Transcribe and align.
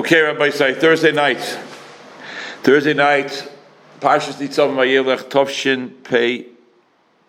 Okay, 0.00 0.22
Rabbi 0.22 0.48
say 0.48 0.72
Thursday 0.72 1.12
night. 1.12 1.42
Thursday 2.62 2.94
night, 2.94 3.46
Parshas 4.00 4.40
Nitzavim 4.40 4.74
Vayelech 4.74 5.28
Tovshin 5.28 6.02
Pei 6.02 6.46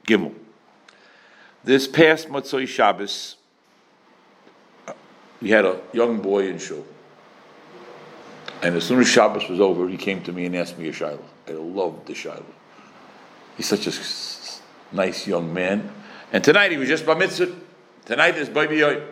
Gimel. 0.08 0.34
This 1.66 1.86
past 1.86 2.30
Motzoi 2.30 2.66
Shabbos, 2.66 3.36
we 5.42 5.50
had 5.50 5.66
a 5.66 5.82
young 5.92 6.22
boy 6.22 6.48
in 6.48 6.60
shul, 6.60 6.86
and 8.62 8.74
as 8.74 8.86
soon 8.86 9.02
as 9.02 9.10
Shabbos 9.10 9.50
was 9.50 9.60
over, 9.60 9.90
he 9.90 9.98
came 9.98 10.24
to 10.24 10.32
me 10.32 10.46
and 10.46 10.56
asked 10.56 10.80
me 10.80 10.88
a 10.88 10.94
shiloh. 10.94 11.26
I 11.50 11.52
loved 11.52 12.08
the 12.08 12.16
shiloh. 12.16 12.46
He's 13.58 13.68
such 13.68 13.86
a 13.86 14.96
nice 14.96 15.28
young 15.28 15.54
man, 15.54 15.92
and 16.32 16.42
tonight 16.42 16.72
he 16.72 16.78
was 16.78 16.88
just 16.88 17.06
by 17.06 17.16
mitzvah. 17.16 17.54
Tonight 18.06 18.38
is 18.38 18.48
yoy. 18.48 19.06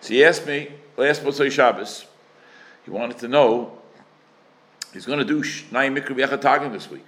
So 0.00 0.14
he 0.14 0.24
asked 0.24 0.46
me 0.46 0.68
last 0.96 1.24
Motzoi 1.24 1.50
Shabbos. 1.50 2.06
He 2.84 2.90
wanted 2.90 3.18
to 3.18 3.28
know 3.28 3.78
he's 4.92 5.06
going 5.06 5.18
to 5.18 5.24
do 5.24 5.42
Shnai 5.42 5.96
Mikra 5.96 6.16
V'Yachatagim 6.16 6.72
this 6.72 6.90
week. 6.90 7.06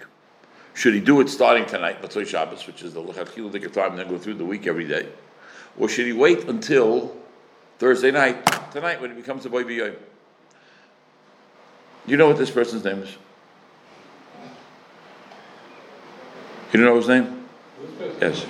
Should 0.73 0.93
he 0.93 0.99
do 0.99 1.21
it 1.21 1.29
starting 1.29 1.65
tonight, 1.65 2.01
Motzoi 2.01 2.27
Shabbos, 2.27 2.67
which 2.67 2.83
is 2.83 2.93
the 2.93 3.01
Lechatchil 3.01 3.51
Dikar 3.51 3.71
time, 3.71 3.91
and 3.91 3.99
then 3.99 4.09
go 4.09 4.17
through 4.17 4.35
the 4.35 4.45
week 4.45 4.67
every 4.67 4.87
day? 4.87 5.07
Or 5.77 5.87
should 5.87 6.05
he 6.05 6.13
wait 6.13 6.49
until 6.49 7.15
Thursday 7.79 8.11
night, 8.11 8.45
tonight, 8.71 9.01
when 9.01 9.11
it 9.11 9.15
becomes 9.15 9.45
a 9.45 9.49
boy 9.49 9.63
b'yoyim? 9.63 9.95
You 12.05 12.17
know 12.17 12.27
what 12.27 12.37
this 12.37 12.51
person's 12.51 12.83
name 12.83 12.99
is? 12.99 13.17
You 16.71 16.81
don't 16.81 16.85
know 16.85 16.97
his 16.97 17.07
name? 17.07 17.47
Yes. 18.21 18.45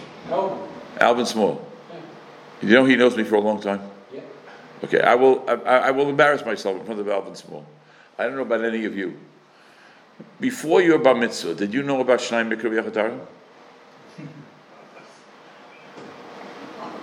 Alvin 0.99 1.25
Small. 1.25 1.67
You 2.61 2.69
know 2.69 2.85
he 2.85 2.95
knows 2.95 3.15
me 3.15 3.23
for 3.23 3.35
a 3.35 3.41
long 3.41 3.61
time? 3.61 3.81
Okay, 4.83 5.01
I 5.01 5.15
will, 5.15 5.43
I, 5.47 5.53
I 5.53 5.91
will 5.91 6.09
embarrass 6.09 6.45
myself 6.45 6.79
in 6.79 6.85
front 6.85 6.99
of 6.99 7.07
Alvin 7.07 7.35
Small. 7.35 7.65
I 8.17 8.23
don't 8.23 8.35
know 8.35 8.41
about 8.41 8.63
any 8.63 8.85
of 8.85 8.95
you. 8.95 9.17
Before 10.39 10.81
your 10.81 10.99
bar 10.99 11.15
mitzvah, 11.15 11.55
did 11.55 11.73
you 11.73 11.83
know 11.83 12.01
about 12.01 12.19
Shnai 12.19 12.47
Mikra 12.47 12.69
V'Yachatarim? 12.71 13.19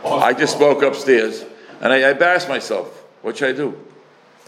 I 0.04 0.32
just 0.32 0.54
spoke 0.54 0.82
upstairs 0.82 1.44
and 1.80 1.92
I 1.92 2.10
embarrassed 2.10 2.48
myself. 2.48 2.88
What 3.22 3.36
should 3.36 3.54
I 3.54 3.56
do? 3.56 3.78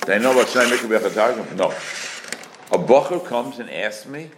Did 0.01 0.11
I 0.17 0.19
know 0.19 0.33
about 0.33 0.47
Shnai 0.49 0.71
Mikra 0.71 0.99
V'Yachatarim? 0.99 1.57
No. 1.57 1.69
A 2.73 2.83
bocher 2.83 3.25
comes 3.25 3.59
and 3.59 3.71
asks 3.71 4.07
me 4.07 4.31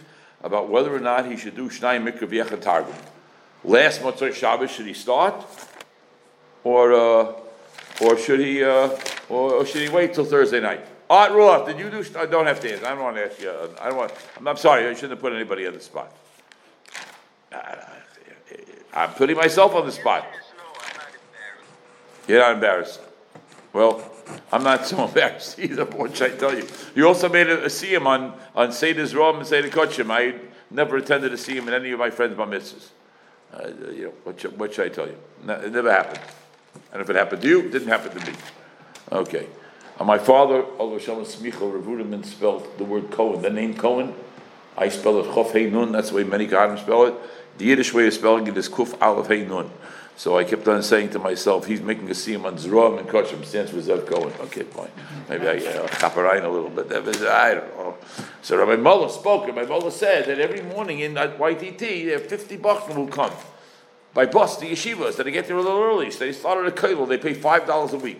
about 0.43 0.69
whether 0.69 0.93
or 0.95 0.99
not 0.99 1.25
he 1.25 1.37
should 1.37 1.55
do 1.55 1.69
Shnai 1.69 2.01
Mikra 2.01 2.27
V'Yachatarim. 2.27 2.93
Last 3.63 4.01
Motzoi 4.01 4.33
Shabbos, 4.33 4.71
should 4.71 4.85
he 4.85 4.93
start? 4.93 5.45
Or, 6.63 6.93
uh, 6.93 7.33
or 8.01 8.17
should 8.17 8.39
he, 8.39 8.63
uh, 8.63 8.89
or, 9.29 9.53
or 9.53 9.65
should 9.65 9.81
he 9.81 9.89
wait 9.89 10.13
till 10.13 10.25
Thursday 10.25 10.59
night? 10.59 10.85
Art 11.09 11.31
Roth, 11.31 11.67
did 11.67 11.79
you 11.79 11.89
do? 11.89 12.03
I 12.17 12.25
don't 12.25 12.45
have 12.45 12.59
to 12.59 12.71
answer. 12.71 12.85
I 12.85 12.89
don't 12.89 13.03
want 13.03 13.15
to 13.15 13.25
ask 13.25 13.41
you. 13.41 13.49
uh, 13.49 13.69
I 13.79 13.89
don't 13.89 13.97
want. 13.97 14.13
I'm, 14.37 14.47
I'm 14.47 14.57
sorry. 14.57 14.85
I 14.87 14.93
shouldn't 14.93 15.11
have 15.11 15.19
put 15.21 15.33
anybody 15.33 15.65
on 15.65 15.73
the 15.73 15.79
spot. 15.79 16.13
I'm 18.93 19.09
putting 19.11 19.37
myself 19.37 19.73
on 19.75 19.85
the 19.85 19.91
spot. 19.91 20.25
You're 22.27 22.39
not 22.39 22.53
embarrassed. 22.53 22.99
Well, 23.71 24.11
I'm 24.51 24.63
not 24.63 24.85
so 24.85 25.05
embarrassed 25.07 25.59
either. 25.59 25.85
What 25.85 26.17
should 26.17 26.33
I 26.33 26.35
tell 26.35 26.57
you? 26.57 26.67
You 26.95 27.07
also 27.07 27.29
made 27.29 27.47
a, 27.47 27.63
a 27.63 27.67
siyum 27.67 28.05
on 28.05 28.33
on 28.55 28.71
Seder's 28.71 29.15
Rom 29.15 29.37
and 29.37 29.47
Seder 29.47 29.69
Kochim. 29.69 30.11
I 30.11 30.39
never 30.69 30.97
attended 30.97 31.31
a 31.31 31.37
siyum 31.37 31.67
in 31.67 31.73
any 31.73 31.91
of 31.91 31.99
my 31.99 32.09
friends' 32.09 32.35
bar 32.35 32.47
mitzvahs. 32.47 32.89
Uh, 33.53 33.69
you 33.91 34.05
know, 34.05 34.13
what 34.23 34.41
should, 34.41 34.59
what 34.59 34.73
should 34.73 34.87
I 34.87 34.89
tell 34.89 35.07
you? 35.07 35.17
No, 35.45 35.53
it 35.53 35.71
never 35.71 35.91
happened. 35.91 36.19
And 36.91 37.01
if 37.01 37.09
it 37.09 37.15
happened 37.15 37.41
to 37.41 37.47
you, 37.47 37.59
it 37.61 37.71
didn't 37.71 37.87
happen 37.87 38.17
to 38.17 38.31
me. 38.31 38.37
Okay. 39.11 39.47
Uh, 39.99 40.03
my 40.03 40.17
father, 40.17 40.63
Oliver 40.79 40.99
Shalom 40.99 41.23
Smicha 41.23 41.53
Revuderman, 41.53 42.25
spelled 42.25 42.77
the 42.77 42.83
word 42.83 43.09
Cohen, 43.11 43.41
the 43.41 43.49
name 43.49 43.73
Cohen. 43.73 44.13
I 44.77 44.89
spell 44.89 45.19
it 45.19 45.25
Chof 45.25 45.51
Hey 45.51 45.69
Nun, 45.69 45.91
that's 45.91 46.09
the 46.09 46.15
way 46.15 46.23
many 46.23 46.47
Kahanim 46.47 46.79
spell 46.79 47.05
it. 47.05 47.15
The 47.57 47.65
Yiddish 47.65 47.93
way 47.93 48.05
of 48.05 48.13
spelling 48.13 48.45
it 48.45 48.55
is 48.57 48.69
Kuf 48.69 48.99
Aleph 49.01 49.27
Hey 49.27 49.43
Nun. 49.43 49.71
So 50.15 50.37
I 50.37 50.43
kept 50.43 50.67
on 50.67 50.81
saying 50.81 51.11
to 51.11 51.19
myself, 51.19 51.67
he's 51.67 51.81
making 51.81 52.07
a 52.09 52.13
siyum 52.13 52.45
on 52.45 52.57
Zerom 52.57 52.99
and 52.99 53.07
Kochim, 53.07 53.45
stands 53.45 53.71
for 53.71 53.77
Zev 53.77 54.07
Cohen. 54.07 54.33
Okay, 54.41 54.63
fine. 54.63 54.89
Maybe 55.29 55.47
I 55.47 55.57
uh, 55.57 55.87
chaparain 55.87 56.43
a 56.43 56.49
little 56.49 56.71
bit. 56.71 56.91
I 56.91 57.53
don't 57.53 57.77
know. 57.77 57.97
So 58.41 58.57
Rabbi 58.57 58.81
Mullah 58.81 59.11
spoke, 59.11 59.45
and 59.45 59.55
my 59.55 59.65
Mullah 59.65 59.91
said 59.91 60.25
that 60.25 60.39
every 60.39 60.61
morning 60.61 60.99
in 60.99 61.13
that 61.15 61.37
YTT, 61.37 62.05
there 62.05 62.17
are 62.17 62.19
50 62.19 62.57
Bachman 62.57 62.97
who 62.97 63.07
come 63.07 63.31
by 64.17 64.25
bus 64.25 64.57
to 64.57 64.65
yeshivas, 64.65 65.15
that 65.15 65.25
they 65.25 65.31
get 65.31 65.45
there 65.45 65.57
a 65.57 65.61
little 65.61 65.79
early. 65.79 66.09
So 66.09 66.25
they 66.25 66.31
start 66.31 66.65
at 66.65 66.65
a 66.65 66.75
kotel, 66.75 67.07
they 67.07 67.19
pay 67.19 67.35
$5 67.35 67.93
a 67.93 67.97
week 67.97 68.19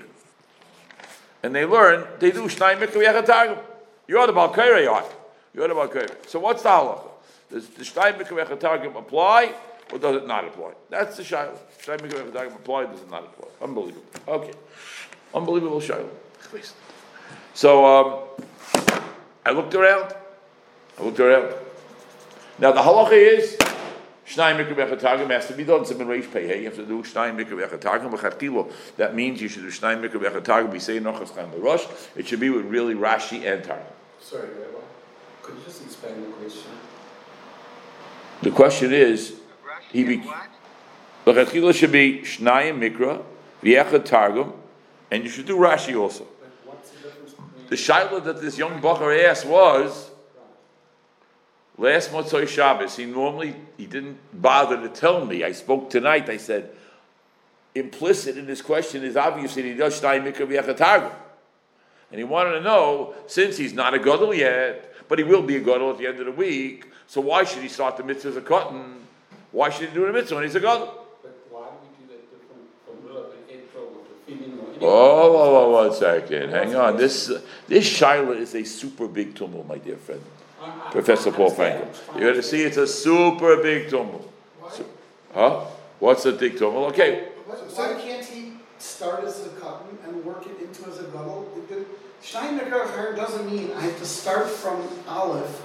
and 1.42 1.56
they 1.56 1.66
learn, 1.66 2.06
they 2.20 2.30
do 2.30 2.44
Shnai 2.44 2.78
Mikra 2.78 3.04
Yachatagim. 3.04 3.58
You're 4.08 4.28
the 4.28 4.34
Balkaira, 4.34 4.84
you 4.84 4.92
are. 4.92 5.04
You're 5.56 5.68
the 5.68 5.74
Balkaira. 5.74 6.30
So 6.30 6.40
what's 6.40 6.62
the 6.62 6.70
halacha? 6.70 7.10
Does 7.50 7.68
the 7.70 7.84
Shnai 7.84 8.16
Mikra 8.16 8.46
Yachatagim 8.46 8.96
apply 8.96 9.56
or 9.92 9.98
does 9.98 10.18
it 10.18 10.28
not 10.28 10.46
apply? 10.46 10.74
That's 10.92 11.18
the 11.18 11.24
Shiloh. 11.24 11.58
Shnai 11.82 12.00
Mikra 12.00 12.30
Yachatagim 12.30 12.56
apply 12.58 12.84
or 12.84 12.88
does 12.92 13.02
it 13.02 13.10
not 13.10 13.24
apply? 13.24 13.48
Unbelievable. 13.60 14.06
Okay. 14.28 14.54
Unbelievable 15.34 15.82
Shiloh. 15.82 16.12
So 17.56 17.86
um, 17.88 18.20
I 19.44 19.50
looked 19.50 19.74
around. 19.74 20.14
I 21.00 21.04
looked 21.04 21.20
around. 21.20 21.56
Now 22.60 22.72
the 22.72 22.82
halacha 22.82 23.14
is 23.14 23.58
Shnai 24.28 24.58
mikra 24.58 24.76
v'echatagim 24.76 25.30
has 25.30 25.48
to 25.48 25.54
be 25.54 25.64
done. 25.64 25.86
Simon 25.86 26.08
reish 26.08 26.32
pei. 26.32 26.48
Hey, 26.48 26.60
you 26.60 26.66
have 26.66 26.76
to 26.76 26.86
do 26.86 27.02
Shnai 27.02 27.34
mikra 27.34 27.66
v'echatagim 27.66 28.12
v'chatilo. 28.12 28.70
That 28.98 29.16
means 29.16 29.42
you 29.42 29.48
should 29.48 29.62
do 29.62 29.70
Shnai 29.70 29.98
mikra 29.98 30.20
v'echatagim. 30.20 30.70
Be 30.70 30.80
saying 30.80 31.04
nochas 31.04 31.34
chaim 31.34 31.50
rush. 31.62 31.86
It 32.16 32.28
should 32.28 32.42
be 32.42 32.50
with 32.50 32.66
really 32.66 32.94
Rashi 32.94 33.46
and 33.50 33.64
Targum. 33.64 33.86
Sorry, 34.20 34.50
Rabbi. 34.50 34.84
Could 35.42 35.56
you 35.56 35.64
just 35.64 35.82
explain 35.82 36.22
the 36.22 36.28
question? 36.28 36.72
The 38.42 38.52
question 38.52 38.92
is, 38.92 39.36
he 39.92 40.04
be 40.04 40.18
v'chatilo 41.26 41.74
should 41.74 41.94
be 41.94 42.20
Shnai 42.20 42.78
mikra 42.78 43.24
v'echatagim, 43.64 44.52
and 45.10 45.24
you 45.24 45.30
should 45.30 45.46
do 45.46 45.56
Rashi 45.56 45.98
also. 45.98 46.28
The 46.42 47.08
difference? 47.08 47.36
The 47.70 47.76
shaila 47.78 48.24
that 48.26 48.42
this 48.42 48.58
young 48.58 48.82
bacher 48.82 49.26
asked 49.26 49.46
was. 49.46 50.07
Last 51.78 52.12
Motzoi 52.12 52.48
Shabbos, 52.48 52.96
he 52.96 53.06
normally 53.06 53.56
he 53.78 53.86
didn't 53.86 54.18
bother 54.34 54.82
to 54.82 54.90
tell 54.90 55.26
me. 55.26 55.44
I 55.44 55.52
spoke 55.52 55.90
tonight. 55.90 56.28
I 56.28 56.38
said, 56.38 56.72
implicit 57.76 58.38
in 58.38 58.48
this 58.48 58.62
question 58.62 59.04
is 59.04 59.16
obviously 59.16 59.64
he 59.64 59.74
does 59.76 60.02
Mikra. 60.02 61.12
And 62.10 62.18
he 62.18 62.24
wanted 62.24 62.54
to 62.54 62.62
know, 62.62 63.14
since 63.28 63.58
he's 63.58 63.74
not 63.74 63.94
a 63.94 64.00
gadol 64.00 64.34
yet, 64.34 64.94
but 65.08 65.20
he 65.20 65.24
will 65.24 65.44
be 65.44 65.58
a 65.58 65.60
gadol 65.60 65.92
at 65.92 65.98
the 65.98 66.08
end 66.08 66.20
of 66.20 66.26
the 66.26 66.32
week, 66.32 66.88
so 67.06 67.22
why 67.22 67.44
should 67.44 67.62
he 67.62 67.70
start 67.70 67.98
the 67.98 68.04
mitzvah 68.04 68.30
as 68.30 68.38
a 68.38 68.42
cotton? 68.42 68.96
Why 69.52 69.70
should 69.70 69.90
he 69.90 69.94
do 69.94 70.06
the 70.06 70.14
mitzvah 70.14 70.36
when 70.36 70.44
he's 70.46 70.56
a 70.56 70.60
gadol? 70.60 71.06
But 71.22 71.38
why 71.50 71.68
do 71.68 71.76
we 71.84 72.06
do 72.06 72.14
that 72.14 72.32
different 72.32 72.68
from 72.86 72.96
Lulav 73.08 73.32
and 73.32 73.44
April 73.50 73.86
or 73.86 74.04
to 74.06 74.14
Filin 74.26 74.60
or 74.60 74.70
any? 74.70 74.80
Oh, 74.82 75.32
whoa, 75.32 75.52
whoa, 75.52 75.88
one 75.88 75.94
second. 75.96 76.50
Hang 76.50 76.76
on. 76.76 76.98
This 76.98 77.32
this 77.68 77.88
Shaila 77.90 78.38
is 78.38 78.56
a 78.56 78.64
super 78.64 79.08
big 79.08 79.36
tumble, 79.36 79.66
my 79.66 79.78
dear 79.78 79.98
friend. 79.98 80.22
I'm- 80.98 81.06
I'm- 81.06 81.06
Professor 81.06 81.32
Paul 81.32 81.52
understand. 81.52 81.84
Frankel. 81.94 82.20
You're 82.20 82.30
going 82.32 82.42
to 82.42 82.48
see 82.48 82.64
it's 82.64 82.78
a 82.78 82.88
super 82.88 83.58
big 83.58 83.90
tumble. 83.90 84.32
Huh? 85.34 85.62
What's 86.00 86.26
a 86.26 86.32
big 86.32 86.58
tumble? 86.58 86.86
Okay. 86.86 87.30
Why 87.46 87.94
can't 87.94 88.26
he 88.26 88.54
start 88.80 89.24
as 89.24 89.46
a 89.46 89.50
cotton 89.50 89.98
and 90.06 90.26
work 90.26 90.46
it 90.48 90.60
into 90.62 90.90
as 90.90 91.00
a 91.00 91.04
gadol? 91.04 91.48
Steinbecker 92.24 93.16
doesn't 93.16 93.52
mean 93.52 93.72
I 93.78 93.82
have 93.82 93.98
to 94.00 94.06
start 94.06 94.48
from 94.50 94.88
Aleph 95.08 95.62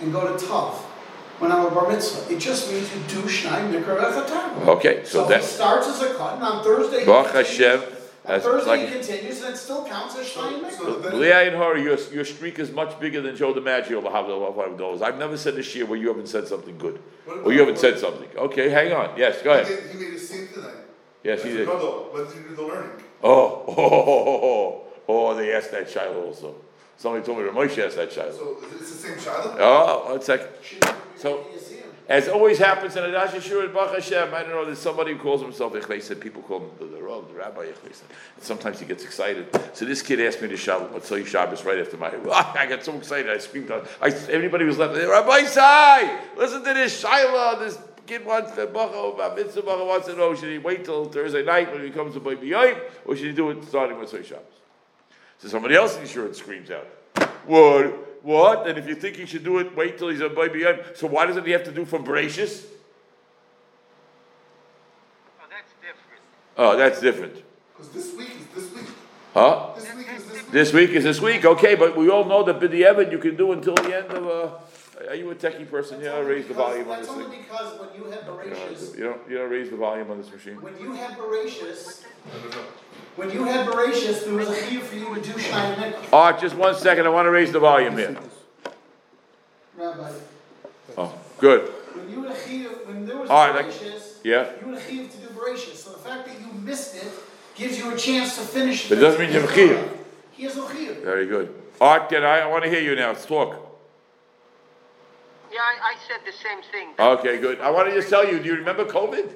and 0.00 0.12
go 0.12 0.36
to 0.36 0.46
Tav 0.46 0.74
when 1.40 1.50
I'm 1.52 1.66
a 1.66 1.70
bar 1.70 1.88
mitzvah. 1.88 2.32
It 2.32 2.38
just 2.38 2.70
means 2.70 2.88
you 2.94 3.00
do 3.08 3.22
Shnai 3.28 3.70
Mikra 3.72 3.98
Echatag. 3.98 4.68
Okay, 4.68 5.04
so 5.04 5.22
So 5.22 5.28
that 5.28 5.42
starts 5.42 5.88
as 5.88 6.00
a 6.02 6.14
cotton 6.14 6.42
on 6.42 6.62
Thursday. 6.62 7.04
Baruch 7.04 7.32
Hashem, 7.32 7.80
On 7.80 7.95
as 8.26 8.42
Thursday 8.42 8.70
like 8.70 8.92
continues 8.92 9.42
and 9.42 9.54
it 9.54 9.56
still 9.56 9.84
counts 9.86 10.16
as 10.16 10.26
Shnai 10.28 10.60
Mikra. 10.60 11.12
Leah 11.12 11.42
and 11.48 11.56
her, 11.56 11.76
your, 11.78 11.96
your 12.12 12.24
streak 12.24 12.58
is 12.58 12.70
much 12.72 12.98
bigger 12.98 13.20
than 13.20 13.36
Joe 13.36 13.54
DiMaggio. 13.54 14.02
dollars. 14.78 15.02
I've 15.02 15.18
never 15.18 15.36
said 15.36 15.54
this 15.56 15.74
year 15.74 15.86
where 15.86 15.98
you 15.98 16.08
haven't 16.08 16.28
said 16.28 16.48
something 16.48 16.76
good, 16.78 17.00
or 17.44 17.52
you 17.52 17.60
haven't 17.60 17.78
said 17.78 17.98
something. 17.98 18.28
Okay, 18.36 18.68
hang 18.68 18.92
on. 18.92 19.16
Yes, 19.16 19.42
go 19.42 19.54
He 19.54 19.60
ahead. 19.60 19.84
made, 19.84 19.90
he 19.92 19.98
made 20.04 20.14
a 20.14 20.18
scene 20.18 20.48
tonight. 20.52 20.72
Yes, 21.22 21.42
he 21.42 21.50
did. 21.50 21.66
gadol. 21.66 22.08
What 22.10 22.28
did 22.28 22.36
you 22.42 22.48
do 22.48 22.54
the 22.56 22.62
learning? 22.62 22.90
Oh, 23.22 23.64
oh, 23.66 23.74
oh, 23.78 24.40
oh, 24.42 24.82
oh, 25.08 25.34
they 25.34 25.52
asked 25.54 25.70
that 25.72 25.88
child 25.88 26.16
also. 26.16 26.54
Somebody 26.98 27.24
told 27.24 27.38
me 27.38 27.44
Ramoshi 27.44 27.84
asked 27.84 27.96
that 27.96 28.10
child. 28.10 28.34
So 28.34 28.56
is 28.58 28.72
it- 28.72 28.80
it's 28.80 28.90
the 29.02 29.08
same 29.08 29.18
child? 29.18 29.56
Oh, 29.58 30.10
one 30.12 30.22
second. 30.22 30.48
So, 31.16 31.46
You 31.52 31.58
see 31.58 31.75
him. 31.75 31.75
As 32.08 32.28
always 32.28 32.58
happens 32.58 32.94
in 32.94 33.02
Adash 33.02 33.30
Yeshua 33.30 33.72
Baruch 33.72 33.96
Hashem, 33.96 34.32
I 34.32 34.42
don't 34.42 34.50
know, 34.50 34.64
there's 34.64 34.78
somebody 34.78 35.12
who 35.12 35.18
calls 35.18 35.42
himself 35.42 35.72
Echleset, 35.72 36.20
people 36.20 36.40
call 36.42 36.60
him 36.60 36.70
the, 36.78 37.02
Rav, 37.02 37.28
the 37.28 37.34
Rabbi 37.34 37.66
Echleset. 37.66 38.02
And 38.36 38.44
sometimes 38.44 38.78
he 38.78 38.86
gets 38.86 39.04
excited. 39.04 39.48
So 39.72 39.84
this 39.84 40.02
kid 40.02 40.20
asked 40.20 40.40
me 40.40 40.48
to 40.48 40.54
Shabbat, 40.54 41.06
tell 41.06 41.18
you 41.18 41.24
Shabbos 41.24 41.64
right 41.64 41.78
after 41.78 41.96
my, 41.96 42.08
I 42.32 42.66
got 42.66 42.84
so 42.84 42.94
excited, 42.94 43.30
I 43.30 43.38
screamed 43.38 43.72
out, 43.72 43.88
I, 44.00 44.08
everybody 44.08 44.64
was 44.64 44.78
left, 44.78 44.94
Rabbi 44.94 45.44
Sai, 45.46 46.20
listen 46.36 46.62
to 46.62 46.74
this 46.74 47.00
Shiloh, 47.00 47.58
this 47.58 47.78
kid 48.06 48.24
wants 48.24 48.52
the 48.52 48.66
Bacha, 48.66 49.34
Mitzvah 49.34 49.62
Bacha 49.62 49.84
wants 49.84 50.06
to 50.06 50.14
know, 50.14 50.32
should 50.36 50.50
he 50.50 50.58
wait 50.58 50.84
till 50.84 51.06
Thursday 51.06 51.44
night 51.44 51.72
when 51.72 51.82
he 51.82 51.90
comes 51.90 52.14
to 52.14 52.20
Baby 52.20 52.48
Yom, 52.48 52.76
or 53.04 53.16
should 53.16 53.26
he 53.26 53.32
do 53.32 53.50
it 53.50 53.64
starting 53.64 53.98
with 53.98 54.10
Shabbos? 54.10 54.44
So 55.38 55.48
somebody 55.48 55.74
else 55.74 55.96
in 55.96 56.04
the 56.04 56.34
screams 56.34 56.70
out. 56.70 56.86
What? 57.46 58.05
What? 58.26 58.66
And 58.66 58.76
if 58.76 58.88
you 58.88 58.96
think 58.96 59.14
he 59.14 59.24
should 59.24 59.44
do 59.44 59.58
it, 59.58 59.76
wait 59.76 59.98
till 59.98 60.08
he's 60.08 60.20
a 60.20 60.28
baby. 60.28 60.64
So 60.96 61.06
why 61.06 61.26
doesn't 61.26 61.46
he 61.46 61.52
have 61.52 61.62
to 61.62 61.70
do 61.70 61.84
from 61.84 62.04
Bereshis? 62.04 62.64
Oh, 65.38 65.46
that's 65.48 65.72
different. 65.80 66.22
Oh, 66.58 66.76
that's 66.76 67.00
different. 67.00 67.36
Because 67.72 67.92
this 67.92 68.12
week 68.16 68.30
is 68.40 68.46
this 68.52 68.74
week. 68.74 68.90
Huh? 69.32 69.70
This 69.76 69.94
week 69.94 70.08
is 70.12 70.24
this 70.24 70.32
week. 70.42 70.50
This 70.50 70.72
week 70.72 70.90
is 70.90 71.04
this 71.04 71.20
week, 71.20 71.44
okay, 71.44 71.76
but 71.76 71.96
we 71.96 72.10
all 72.10 72.24
know 72.24 72.42
that 72.42 72.58
B'di'evet 72.58 73.12
you 73.12 73.18
can 73.18 73.36
do 73.36 73.52
until 73.52 73.76
the 73.76 73.96
end 73.96 74.10
of, 74.10 74.26
uh, 74.26 75.08
are 75.08 75.14
you 75.14 75.30
a 75.30 75.34
techie 75.36 75.70
person? 75.70 76.00
Yeah, 76.00 76.18
raise 76.18 76.48
the 76.48 76.54
volume 76.54 76.90
on 76.90 76.98
this 76.98 77.06
That's 77.06 77.18
only 77.20 77.38
because 77.38 77.78
when 77.78 77.94
you 77.94 78.10
have 78.10 78.22
Bereshis, 78.22 78.98
You 78.98 79.04
don't, 79.04 79.30
you 79.30 79.38
don't 79.38 79.50
raise 79.50 79.70
the 79.70 79.76
volume 79.76 80.10
on 80.10 80.18
this 80.18 80.32
machine? 80.32 80.60
when 80.60 80.76
you 80.80 80.94
had 80.94 81.16
Bereshis, 81.16 82.02
No, 82.26 82.40
no, 82.40 82.56
no. 82.56 82.64
When 83.16 83.30
you 83.30 83.44
had 83.44 83.66
Bereshis, 83.66 84.24
there 84.24 84.34
was 84.34 84.48
a 84.48 84.54
chiyuv 84.54 84.82
for 84.82 84.96
you 84.96 85.14
to 85.14 85.20
do 85.20 85.38
Shai 85.38 85.74
Mikra. 85.74 86.12
Art, 86.12 86.40
just 86.40 86.54
one 86.54 86.74
second, 86.74 87.06
I 87.06 87.08
wanna 87.10 87.30
raise 87.30 87.52
the 87.52 87.58
volume 87.60 87.96
here. 87.96 88.16
Rabbi, 89.76 90.10
Oh, 90.98 91.14
good, 91.38 91.62
when 91.94 92.10
you 92.10 92.22
had 92.22 92.32
a 92.32 92.34
chiyuv, 92.38 92.86
when 92.86 93.06
there 93.06 93.16
was 93.16 93.28
All 93.30 93.48
right, 93.50 93.66
like- 93.66 93.74
yeah. 94.24 94.50
you 94.60 94.72
had 94.74 94.82
a 94.82 94.86
to 94.86 95.16
do 95.18 95.26
Bereshis. 95.34 95.76
So 95.76 95.92
the 95.92 95.98
fact 95.98 96.26
that 96.26 96.38
you 96.40 96.52
missed 96.60 96.96
it 96.96 97.10
gives 97.54 97.78
you 97.78 97.92
a 97.92 97.96
chance 97.96 98.36
to 98.36 98.42
finish. 98.42 98.88
But 98.88 98.98
it 98.98 99.00
doesn't 99.00 99.20
mean 99.20 99.32
you 99.32 99.40
have 99.40 99.50
a 99.50 99.52
chiyuv. 99.52 99.88
He 100.32 100.44
has 100.44 100.56
no 100.56 100.64
chiyuv. 100.66 101.02
Very 101.02 101.26
good. 101.26 101.54
Art, 101.80 102.08
can 102.08 102.22
I, 102.24 102.40
I 102.40 102.46
wanna 102.46 102.68
hear 102.68 102.80
you 102.80 102.94
now, 102.96 103.08
let's 103.08 103.26
talk. 103.26 103.62
Yeah, 105.52 105.60
I, 105.60 105.92
I 105.92 105.94
said 106.08 106.20
the 106.26 106.32
same 106.32 106.62
thing. 106.72 106.88
Okay, 106.98 107.38
good. 107.38 107.60
I 107.60 107.70
wanna 107.70 107.92
just 107.92 108.08
tell 108.10 108.26
you, 108.26 108.38
do 108.38 108.44
you 108.46 108.56
remember 108.56 108.84
COVID? 108.84 109.32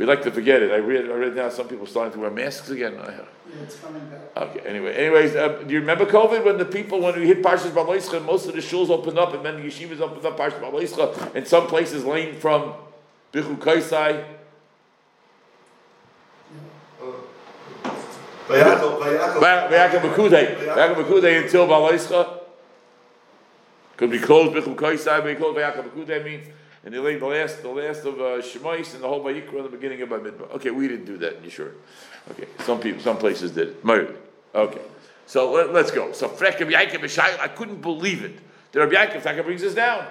We 0.00 0.06
like 0.06 0.22
to 0.22 0.30
forget 0.30 0.62
it. 0.62 0.70
I 0.70 0.76
read, 0.76 1.10
I 1.10 1.12
read 1.12 1.36
now 1.36 1.50
some 1.50 1.68
people 1.68 1.84
starting 1.84 2.14
to 2.14 2.20
wear 2.20 2.30
masks 2.30 2.70
again. 2.70 2.94
Yeah, 2.94 3.20
it's 3.62 3.76
coming 3.76 4.00
back. 4.06 4.34
Okay, 4.34 4.60
anyway, 4.60 4.94
anyways, 4.94 5.36
uh, 5.36 5.62
do 5.66 5.74
you 5.74 5.80
remember 5.80 6.06
COVID 6.06 6.42
when 6.42 6.56
the 6.56 6.64
people, 6.64 7.02
when 7.02 7.20
we 7.20 7.26
hit 7.26 7.42
Parshas 7.42 7.70
Baloischa, 7.70 8.24
most 8.24 8.46
of 8.46 8.54
the 8.54 8.62
shuls 8.62 8.88
opened 8.88 9.18
up 9.18 9.34
and 9.34 9.44
then 9.44 9.56
the 9.60 9.68
yeshivas 9.68 10.00
opened 10.00 10.24
up 10.24 10.38
Parshas 10.38 10.58
Baloischa, 10.58 11.34
and 11.34 11.46
some 11.46 11.66
places 11.66 12.06
lane 12.06 12.34
from 12.34 12.72
Bichu 13.30 13.58
Kaisai, 13.58 14.24
Vayakov, 18.48 19.02
Vayakov. 19.02 19.68
Vayakam 19.68 20.00
Bakudei, 20.00 20.56
Vayakam 20.64 20.94
Bakudei 20.94 21.42
until 21.42 21.66
Baloischa. 21.68 22.40
Could 23.98 24.10
be 24.10 24.18
closed 24.18 24.54
Bichu 24.54 24.74
Kaisai, 24.74 25.22
be 25.22 25.34
closed 25.34 25.58
Vayakam 25.58 25.90
Bakudei 25.90 26.24
means, 26.24 26.46
and 26.84 26.94
they 26.94 26.98
laid 26.98 27.20
the 27.20 27.26
last, 27.26 27.62
the 27.62 27.68
last 27.68 28.04
of 28.04 28.20
uh, 28.20 28.40
Shemais 28.40 28.94
and 28.94 29.02
the 29.02 29.08
whole 29.08 29.22
Vayikra 29.22 29.56
in 29.58 29.62
the 29.64 29.68
beginning 29.68 30.00
of 30.02 30.08
Bamidbar. 30.08 30.50
Okay, 30.52 30.70
we 30.70 30.88
didn't 30.88 31.04
do 31.04 31.18
that, 31.18 31.44
you 31.44 31.50
sure? 31.50 31.72
Okay, 32.30 32.46
some 32.64 32.80
people, 32.80 33.02
some 33.02 33.18
places 33.18 33.52
did 33.52 33.68
it. 33.68 34.22
Okay, 34.54 34.80
so 35.26 35.52
let, 35.52 35.72
let's 35.72 35.90
go. 35.90 36.12
So 36.12 36.28
Frekem 36.28 36.72
Yaakov 36.72 37.00
B'Shai, 37.00 37.38
I 37.38 37.48
couldn't 37.48 37.82
believe 37.82 38.24
it. 38.24 38.38
The 38.72 38.80
Rabbi 38.80 38.94
Yaakov 38.94 39.22
Taka 39.22 39.42
brings 39.42 39.62
us 39.62 39.74
down. 39.74 40.06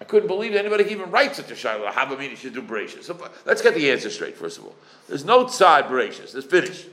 I 0.00 0.04
couldn't 0.04 0.26
believe 0.26 0.56
anybody 0.56 0.82
could 0.82 0.92
even 0.94 1.12
write 1.12 1.36
such 1.36 1.52
a 1.52 1.54
shayla. 1.54 1.92
Habamini 1.92 2.36
should 2.36 2.54
do 2.54 2.62
bracious. 2.62 3.04
So 3.04 3.16
let's 3.46 3.62
get 3.62 3.76
the 3.76 3.88
answer 3.88 4.10
straight 4.10 4.36
first 4.36 4.58
of 4.58 4.64
all. 4.64 4.74
There's 5.06 5.24
no 5.24 5.44
tzad 5.44 5.88
bracious. 5.88 6.34
It's 6.34 6.44
finished. 6.44 6.88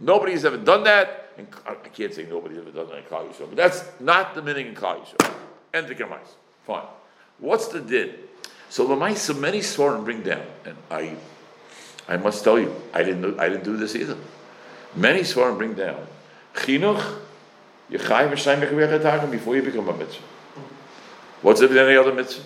Nobody's 0.00 0.44
ever 0.44 0.56
done 0.56 0.82
that. 0.82 1.30
And 1.38 1.46
I 1.64 1.74
can't 1.74 2.12
say 2.12 2.26
nobody's 2.28 2.58
ever 2.58 2.72
done 2.72 2.88
that 2.88 2.98
in 2.98 3.04
Kal 3.04 3.24
Yisrael, 3.26 3.48
but 3.48 3.56
that's 3.56 3.84
not 4.00 4.34
the 4.34 4.42
meaning 4.42 4.66
in 4.66 4.74
Kal 4.74 4.96
Yisrael. 4.96 5.32
End 5.72 5.86
the 5.86 5.94
Gemais. 5.94 6.18
Fine. 6.66 6.82
What's 7.38 7.68
the 7.68 7.80
din? 7.80 8.12
So 8.70 8.86
Lamaisa, 8.86 9.38
many 9.38 9.60
Svarim 9.60 10.04
bring 10.04 10.22
down, 10.22 10.44
and 10.64 10.76
I, 10.90 11.16
I 12.06 12.16
must 12.16 12.44
tell 12.44 12.58
you, 12.58 12.74
I 12.92 13.02
didn't, 13.02 13.22
do- 13.22 13.36
I 13.38 13.48
didn't 13.48 13.64
do 13.64 13.76
this 13.76 13.94
either. 13.96 14.16
Many 14.94 15.20
Svarim 15.20 15.56
bring 15.56 15.74
down 15.74 16.06
chinuch. 16.54 17.20
You 17.90 17.98
mechavech 17.98 19.00
etagim 19.00 19.30
before 19.30 19.56
you 19.56 19.62
become 19.62 19.88
a 19.88 19.96
mitzvah. 19.96 20.22
What's 21.40 21.60
it 21.60 21.70
with 21.70 21.78
any 21.78 21.96
other 21.96 22.12
mitzvah? 22.12 22.42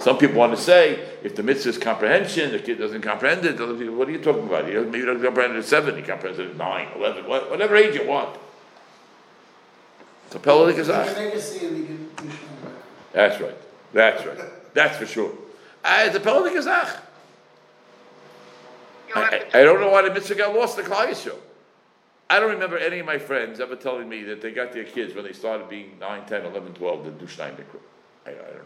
Some 0.00 0.18
people 0.18 0.36
want 0.36 0.56
to 0.56 0.60
say, 0.60 0.98
if 1.22 1.36
the 1.36 1.42
mitzvah 1.42 1.70
is 1.70 1.78
comprehension, 1.78 2.52
the 2.52 2.58
kid 2.60 2.78
doesn't 2.78 3.02
comprehend 3.02 3.44
it, 3.44 3.60
other 3.60 3.74
people, 3.74 3.94
what 3.94 4.08
are 4.08 4.12
you 4.12 4.18
talking 4.22 4.46
about? 4.46 4.66
Doesn't, 4.66 4.86
maybe 4.86 5.00
he 5.00 5.04
doesn't 5.04 5.22
comprehend 5.22 5.54
it 5.56 5.58
at 5.58 5.64
seven, 5.64 5.96
he 5.96 6.02
comprehends 6.02 6.38
it 6.38 6.50
at 6.50 6.56
nine, 6.56 6.88
eleven, 6.96 7.28
whatever 7.28 7.76
age 7.76 7.94
you 7.94 8.06
want. 8.06 8.36
Kapella 10.30 10.72
de 10.72 10.76
You 10.76 12.30
Gazach. 13.18 13.26
can 13.26 13.26
make 13.26 13.26
a 13.26 13.26
see 13.26 13.26
and 13.26 13.26
you 13.26 13.26
can 13.26 13.26
do 13.26 13.26
Shai 13.26 13.26
Mikra. 13.26 13.26
That's 13.28 13.40
right. 13.40 13.56
That's 13.92 14.26
right. 14.26 14.74
That's 14.74 14.96
for 14.96 15.06
sure. 15.06 15.32
Ah, 15.84 16.04
it's 16.04 16.16
a 16.16 16.20
Kapella 16.20 16.50
de 16.50 16.58
Gazach. 16.58 17.00
You 19.08 19.14
I, 19.14 19.44
I 19.54 19.64
don't 19.64 19.80
know 19.80 19.90
why 19.90 20.02
the 20.02 20.12
mitzvah 20.12 20.34
got 20.34 20.54
lost 20.54 20.78
in 20.78 20.84
the 20.84 20.90
Klal 20.90 21.08
Yisrael. 21.08 21.38
I 22.30 22.40
don't 22.40 22.50
remember 22.50 22.76
any 22.76 22.98
of 22.98 23.06
my 23.06 23.18
friends 23.18 23.58
ever 23.58 23.74
telling 23.74 24.08
me 24.08 24.22
that 24.24 24.42
they 24.42 24.52
got 24.52 24.72
their 24.72 24.84
kids 24.84 25.14
when 25.14 25.24
they 25.24 25.32
started 25.32 25.68
being 25.68 25.98
9, 25.98 26.26
10, 26.26 26.44
11, 26.44 26.74
12 26.74 27.04
to 27.04 27.10
do 27.12 27.24
Shnai 27.24 27.54
Mikra. 27.56 27.80
I, 28.26 28.30
I 28.30 28.34
don't 28.34 28.54
know. 28.54 28.62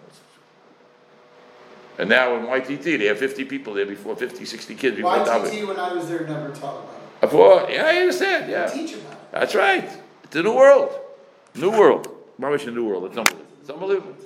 And 1.99 2.09
now 2.09 2.37
in 2.37 2.47
YTT, 2.47 2.99
they 2.99 3.07
have 3.07 3.19
50 3.19 3.45
people 3.45 3.75
there 3.75 3.87
before, 3.87 4.17
50, 4.17 4.45
60 4.45 4.75
kids 4.75 4.97
before 4.97 5.25
David. 5.25 5.53
YTT, 5.53 5.69
when 5.69 5.79
I 5.79 5.93
was 5.93 6.09
there, 6.09 6.27
never 6.27 6.51
taught 6.51 6.83
about 6.83 6.95
it. 7.23 7.31
thought, 7.31 7.73
yeah, 7.73 7.85
I 7.85 7.97
understand, 7.97 8.51
yeah. 8.51 8.67
Teach 8.67 8.95
about 8.95 9.13
it. 9.13 9.19
That's 9.31 9.55
right. 9.55 9.89
It's 10.25 10.37
a 10.37 10.43
new 10.43 10.55
world. 10.55 10.99
New 11.55 11.71
world. 11.71 12.09
Mamish 12.41 12.67
a 12.67 12.71
new 12.71 12.85
world. 12.85 13.05
It's 13.05 13.17
unbelievable. 13.17 13.47
It's 13.61 13.71
unbelievable. 13.71 14.17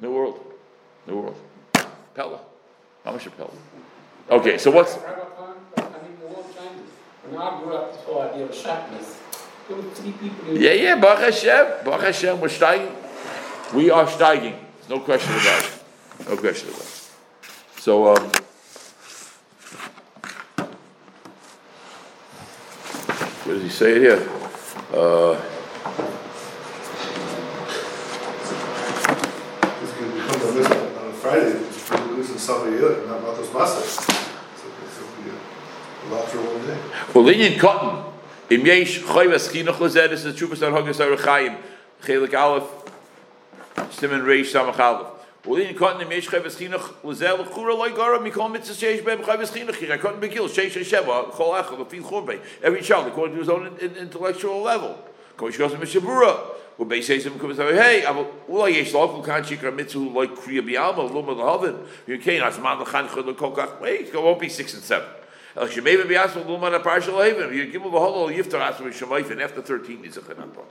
New 0.00 0.10
world. 0.12 0.40
New 1.06 1.16
world. 1.20 1.36
Pella. 2.14 2.40
Mamish 3.04 3.26
a 3.26 3.30
Pella. 3.30 3.50
Okay, 4.30 4.58
so 4.58 4.70
what's, 4.70 4.96
Rabbi 4.96 5.20
Khan, 5.36 5.56
I 5.76 5.80
mean, 5.82 6.16
a 6.22 6.32
long 6.32 6.44
time, 6.54 6.78
when 7.30 7.42
I 7.42 7.60
grew 7.62 7.74
up, 7.74 7.92
this 7.92 8.02
whole 8.04 8.22
idea 8.22 8.44
of 8.46 8.54
sharpness, 8.54 9.18
there 9.68 9.76
were 9.76 9.82
three 9.94 10.12
people. 10.12 10.44
who- 10.44 10.58
Yeah, 10.58 10.72
yeah, 10.72 10.94
Baruch 11.00 11.20
Hashem, 11.20 11.84
Baruch 11.84 12.02
Hashem, 12.02 12.40
we're 12.40 12.48
steiging. 12.48 12.94
We 13.74 13.90
are 13.90 14.06
steiging. 14.06 14.56
No 14.88 15.00
question 15.00 15.32
about 15.32 15.64
it. 15.64 16.28
No 16.28 16.36
question 16.36 16.68
about 16.70 16.80
it. 16.82 17.10
So, 17.78 18.14
um, 18.14 18.30
what 23.44 23.54
does 23.54 23.62
he 23.62 23.68
say 23.68 23.98
here? 24.00 24.28
Uh, 24.92 25.40
It's 29.82 29.92
going 29.92 30.10
to 30.10 30.16
become 30.16 30.42
a 30.42 30.52
mitzvah 30.54 31.06
on 31.06 31.12
Friday, 31.14 31.52
it's 31.52 32.30
else, 32.50 33.06
not 33.06 33.22
Matos 33.22 33.48
Masa. 33.48 33.82
So 33.82 34.66
it's 34.84 34.98
to 34.98 35.22
be 35.22 35.30
a 35.30 36.14
lot 36.14 36.28
for 36.28 36.38
one 36.38 36.66
day. 36.66 36.78
well, 37.14 37.24
Linyan 37.24 37.58
Cotton, 37.58 38.12
im 38.50 38.66
yesh 38.66 39.00
choyves 39.00 39.48
chinuch 39.50 39.74
lezeh, 39.76 40.08
this 40.08 40.24
is 40.24 40.34
Chubas 40.38 40.62
Ar 40.62 40.72
Hogas 40.72 41.00
Ar 41.00 41.16
Chaim, 41.16 41.56
Chelik 42.02 42.34
Aleph, 42.34 42.64
Simon 43.92 44.22
Reish 44.22 44.52
Samach 44.52 44.78
Aleph. 44.78 45.06
Linyan 45.44 45.76
Cotton, 45.76 46.02
im 46.02 46.10
yesh 46.10 46.28
choyves 46.28 46.56
chinuch 46.56 46.94
lezeh, 47.04 47.38
l'chura 47.38 47.76
loy 47.76 47.90
gara, 47.90 48.18
mikol 48.18 48.50
mitzvah 48.50 48.74
sheish 48.74 49.04
be'em 49.04 49.20
choyves 49.20 49.50
chinuch, 49.52 49.76
here, 49.76 49.92
I 49.92 49.98
couldn't 49.98 50.20
be 50.20 50.28
killed, 50.28 50.50
sheish 50.50 50.76
and 50.76 50.84
sheva, 50.84 51.30
chol 51.30 51.62
echel, 51.62 51.86
lefil 51.86 52.02
churbe, 52.02 52.40
every 52.62 52.82
child 52.82 53.06
according 53.06 53.34
to 53.36 53.40
his 53.40 53.48
own 53.48 53.66
in- 53.66 53.90
in- 53.90 53.96
intellectual 53.96 54.60
level. 54.60 54.98
Kosh 55.36 55.56
Kosh 55.56 55.72
Mishabura, 55.72 56.38
well, 56.79 56.87
Beis 56.87 57.09
Yisrael 57.09 57.39
comes 57.39 57.59
out, 57.59 57.73
hey, 57.73 58.05
אבל 58.09 58.23
אולי 58.49 58.71
יש 58.71 58.93
לו 58.93 59.21
כל 59.21 59.25
כאן 59.25 59.43
שיקרא 59.43 59.71
מצווה 59.71 60.23
לא 60.23 60.35
קריאה 60.43 60.61
ביעלמה, 60.61 61.03
לא 61.13 61.23
מלהבן, 61.23 61.73
וכן, 62.07 62.43
אז 62.43 62.59
מה 62.59 62.75
לחנך 62.81 63.17
לא 63.17 63.33
כל 63.37 63.49
כך, 63.55 63.67
wait, 63.81 64.13
it 64.13 64.15
won't 64.15 64.39
be 64.39 64.49
six 64.49 64.73
and 64.73 64.83
seven. 64.83 65.25
אלא 65.57 65.67
שמייבן 65.67 66.07
ביעשו 66.07 66.39
לא 66.47 66.57
מן 66.57 66.73
הפרשה 66.73 67.11
לא 67.11 67.25
הבן, 67.25 67.53
יגיבו 67.53 67.91
בהולו, 67.91 68.31
יפטר 68.31 68.63
עצמו 68.63 68.85
ושמייפן, 68.89 69.39
after 69.39 69.61
13 69.61 70.03
is 70.03 70.17
a 70.17 70.21
chenapon. 70.21 70.65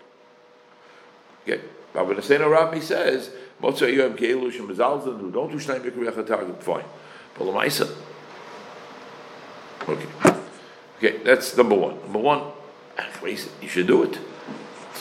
Okay, 1.46 1.60
but 1.92 2.06
when 2.06 2.16
the 2.16 2.22
Sena 2.22 2.48
Rabbi 2.48 2.80
says, 2.80 3.30
Motza 3.62 3.94
Yom 3.94 4.16
Keilu 4.16 4.50
Shem 4.50 4.66
Bezalzen, 4.66 5.20
who 5.20 5.30
don't 5.30 5.50
do 5.50 5.58
Shnei 5.58 5.78
Mikra 5.80 6.10
Yachatagim, 6.10 6.56
fine. 6.62 6.84
But 7.38 7.44
Lamaisa, 7.44 7.94
okay. 9.88 10.06
Okay, 10.98 11.18
that's 11.24 11.56
number 11.56 11.74
one. 11.74 12.00
Number 12.02 12.18
one, 12.18 12.42
wait, 13.22 13.46
you 13.60 13.68
should 13.68 13.86
do 13.86 14.04
it. 14.04 14.18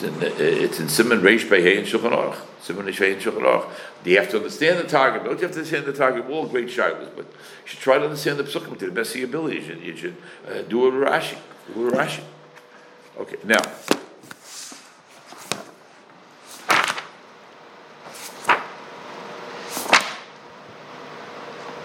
It's 0.01 0.77
in, 0.77 0.79
uh, 0.79 0.85
it's 0.85 0.93
Simon 0.93 1.19
Reish 1.19 1.47
Pehei 1.49 1.77
and 1.77 1.87
Shulchan 1.87 2.11
Aruch. 2.11 2.37
Simon 2.61 2.85
Reish 2.85 2.99
Pehei 2.99 3.13
and 3.13 3.21
Shulchan 3.21 3.41
Aruch. 3.41 3.69
Do 4.03 4.09
you 4.09 4.17
have 4.17 4.29
to 4.29 4.37
understand 4.37 4.79
the 4.79 4.87
target? 4.87 5.25
Don't 5.25 5.37
you 5.37 5.43
have 5.43 5.51
to 5.51 5.57
understand 5.57 5.85
the 5.85 5.93
target? 5.93 6.25
We're 6.25 6.35
all 6.35 6.47
great 6.47 6.67
shilas, 6.67 7.13
but 7.15 7.25
you 7.25 7.65
should 7.65 7.79
try 7.79 7.97
to 7.97 8.05
understand 8.05 8.39
the 8.39 8.43
psukim 8.43 8.77
to 8.79 8.85
the 8.85 8.91
best 8.91 9.11
of 9.11 9.17
your 9.17 9.27
ability. 9.27 9.57
You 9.57 9.63
should, 9.63 9.81
you 9.81 9.97
should 9.97 10.15
uh, 10.47 10.61
do 10.63 10.87
a 10.87 10.91
Rashi. 10.91 11.37
Do 11.73 11.89
a 11.89 11.91
Rashi. 11.91 12.23
Okay, 13.19 13.37
now. 13.43 13.59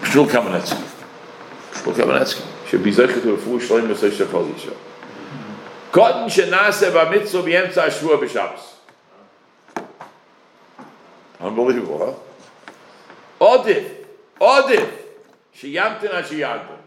Shmuel 0.03 0.27
Kamenetsky. 0.27 0.83
Shmuel 1.73 1.93
Kamenetsky. 1.93 2.67
Should 2.69 2.83
be 2.83 2.91
zeichet 2.91 3.21
to 3.23 3.31
a 3.31 3.37
full 3.37 3.59
shloim 3.59 3.87
b'sei 3.89 4.09
shekol 4.09 4.53
yisrael. 4.53 4.77
Cotton 5.95 6.27
shenase 6.27 6.91
b'mitzvah 6.91 7.43
b'yemtza 7.45 7.87
shvua 7.87 8.17
b'shabbos. 8.19 8.65
Unbelievable, 11.39 12.19
huh? 13.39 13.55
Odif, 13.57 14.05
odif, 14.41 14.91
sheyamtin 15.55 16.11
ashiyagbo. 16.11 16.77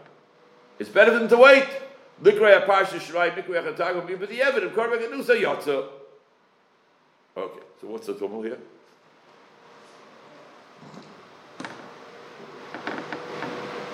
It's 0.77 0.89
better 0.91 1.17
than 1.17 1.27
to 1.27 1.37
wait. 1.37 1.67
Likrei 2.21 2.63
aparsha 2.63 2.99
shrai 2.99 3.31
mikrei 3.31 3.63
achatagim 3.63 4.05
b'yibadiyevit 4.07 4.63
of 4.65 4.73
korban 4.73 4.99
genusa 4.99 5.41
yotza. 5.41 5.87
Okay, 7.35 7.63
so 7.81 7.87
what's 7.87 8.05
the 8.05 8.13
tumult 8.13 8.45
here? 8.45 8.59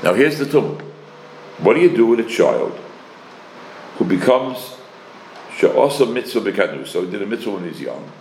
Now 0.03 0.13
here's 0.13 0.39
the 0.39 0.45
tumult. 0.45 0.81
What 1.59 1.75
do 1.75 1.79
you 1.79 1.95
do 1.95 2.05
with 2.05 2.19
a 2.19 2.29
child 2.29 2.77
who 3.97 4.03
becomes 4.03 4.75
Sha'asa 5.57 6.11
Mitzvah 6.11 6.41
Bekanu? 6.41 6.85
So 6.85 7.03
he 7.03 7.11
did 7.11 7.21
a 7.21 7.25
mitzvah 7.25 7.51
when 7.51 7.63
he's 7.63 7.81
young, 7.81 8.11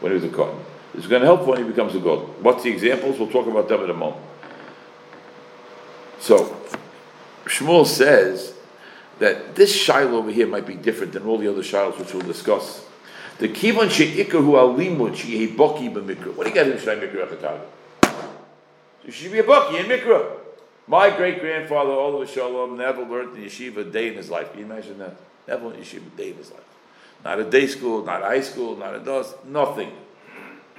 when 0.00 0.12
he 0.12 0.18
was 0.18 0.24
a 0.24 0.34
cotton. 0.34 0.58
It's 0.94 1.06
going 1.06 1.20
to 1.20 1.26
help 1.26 1.46
when 1.46 1.58
he 1.58 1.64
becomes 1.64 1.94
a 1.94 2.00
god. 2.00 2.20
What's 2.42 2.64
the 2.64 2.70
examples? 2.70 3.18
We'll 3.18 3.30
talk 3.30 3.46
about 3.46 3.68
them 3.68 3.84
in 3.84 3.90
a 3.90 3.94
moment. 3.94 4.22
So, 6.18 6.56
Shmuel 7.44 7.86
says 7.86 8.54
that 9.18 9.54
this 9.54 9.74
shiloh 9.74 10.18
over 10.18 10.30
here 10.30 10.46
might 10.46 10.66
be 10.66 10.74
different 10.74 11.12
than 11.12 11.24
all 11.24 11.38
the 11.38 11.48
other 11.48 11.62
shilohs 11.62 11.98
which 11.98 12.12
we'll 12.12 12.26
discuss. 12.26 12.84
The 13.38 13.48
kivan 13.48 13.90
she'ikahu 13.90 14.52
alimud 14.52 15.16
she'hi 15.16 15.54
boki 15.54 15.92
b'mikra. 15.92 16.34
What 16.34 16.44
do 16.44 16.50
you 16.50 16.54
got 16.54 16.66
in 16.66 16.76
Shnei 16.76 17.00
Mikra 17.00 17.28
Chatag? 17.28 17.60
You 19.04 19.12
should 19.12 19.32
be 19.32 19.38
a 19.38 19.44
boki 19.44 19.80
in 19.80 19.86
Mikra. 19.86 20.38
My 20.86 21.08
great 21.16 21.40
grandfather, 21.40 21.92
all 21.92 22.20
of 22.20 22.28
Shalom, 22.28 22.76
never 22.76 23.04
learned 23.04 23.36
the 23.36 23.46
yeshiva 23.46 23.78
a 23.78 23.84
day 23.84 24.08
in 24.08 24.14
his 24.14 24.28
life. 24.28 24.50
Can 24.50 24.60
you 24.60 24.66
imagine 24.66 24.98
that? 24.98 25.14
Never 25.50 25.66
learned 25.66 25.82
yeshiva 25.82 26.06
a 26.06 26.16
day 26.16 26.30
in 26.30 26.36
his 26.36 26.52
life. 26.52 26.60
Not 27.24 27.40
a 27.40 27.44
day 27.44 27.66
school, 27.66 28.04
not 28.04 28.22
a 28.22 28.26
high 28.26 28.40
school, 28.40 28.76
not 28.76 28.94
a 28.94 29.00
dos, 29.00 29.34
nothing. 29.44 29.90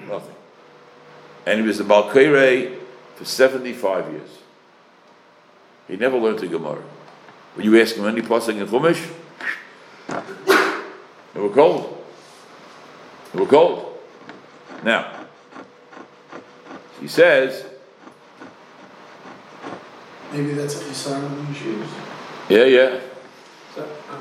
Nothing. 0.07 0.35
And 1.45 1.59
he 1.59 1.67
was 1.67 1.81
a 1.81 1.83
Balkaire 1.83 2.77
for 3.15 3.25
75 3.25 4.11
years. 4.13 4.29
He 5.89 5.97
never 5.97 6.17
learned 6.17 6.39
the 6.39 6.47
Gemara. 6.47 6.81
When 7.55 7.65
you 7.65 7.81
ask 7.81 7.97
him 7.97 8.05
any 8.05 8.21
passing 8.21 8.59
in 8.59 8.67
Chumash, 8.67 9.11
they 11.33 11.39
were 11.41 11.49
cold. 11.49 12.01
They 13.33 13.39
were 13.41 13.45
cold. 13.45 13.99
Now, 14.85 15.25
he 17.01 17.09
says, 17.09 17.65
Maybe 20.31 20.53
that's 20.53 20.75
what 20.77 20.87
you 20.87 20.93
saw 20.93 21.17
in 21.17 21.45
the 21.45 21.53
shoes. 21.53 21.89
yeah, 22.47 22.63
yeah. 22.63 22.99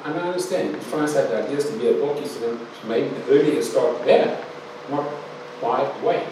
So, 0.02 0.10
I, 0.10 0.12
understand. 0.18 0.80
Trying 0.88 1.06
to 1.06 1.08
say 1.08 1.26
there 1.28 1.46
has 1.46 1.70
to 1.70 1.78
be 1.78 1.88
a 1.88 1.92
book, 1.94 2.24
so 2.26 2.40
then 2.40 2.66
maybe 2.86 3.08
the 3.08 3.24
earlier 3.28 3.62
start 3.62 4.04
better. 4.04 4.42
Not 4.90 5.04
why 5.60 5.92
wait. 6.02 6.26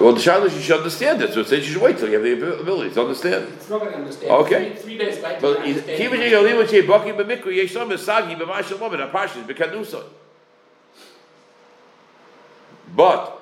Well, 0.00 0.14
the 0.14 0.20
Shiloh, 0.20 0.44
you 0.46 0.60
should 0.60 0.78
understand 0.78 1.22
it. 1.22 1.32
So 1.34 1.40
it 1.40 1.48
says 1.48 1.66
you 1.66 1.74
should 1.74 1.82
wait 1.82 1.98
till 1.98 2.08
you 2.08 2.14
have 2.14 2.22
the 2.40 2.60
ability 2.60 2.94
to 2.94 3.02
understand. 3.02 3.52
It's 3.52 3.68
not 3.68 3.80
going 3.80 3.92
to 3.92 3.98
understand. 3.98 4.32
Okay. 4.32 4.70
Three, 4.70 4.82
three 4.82 4.98
days 4.98 5.22
later, 5.22 5.38
But 5.40 5.58
I 5.60 5.66
he's- 5.66 5.78
understand. 5.80 6.10
Kiva 6.10 6.16
Yigalim 6.16 6.68
Che 6.68 6.82
Baki 6.82 7.16
B'Mikra 7.16 7.52
Yeshlam 7.52 7.92
Esagi 7.92 8.36
B'Mashal 8.36 8.78
Momen 8.78 9.10
Apashis 9.12 9.44
B'Kanusa. 9.46 10.02
But 12.96 13.38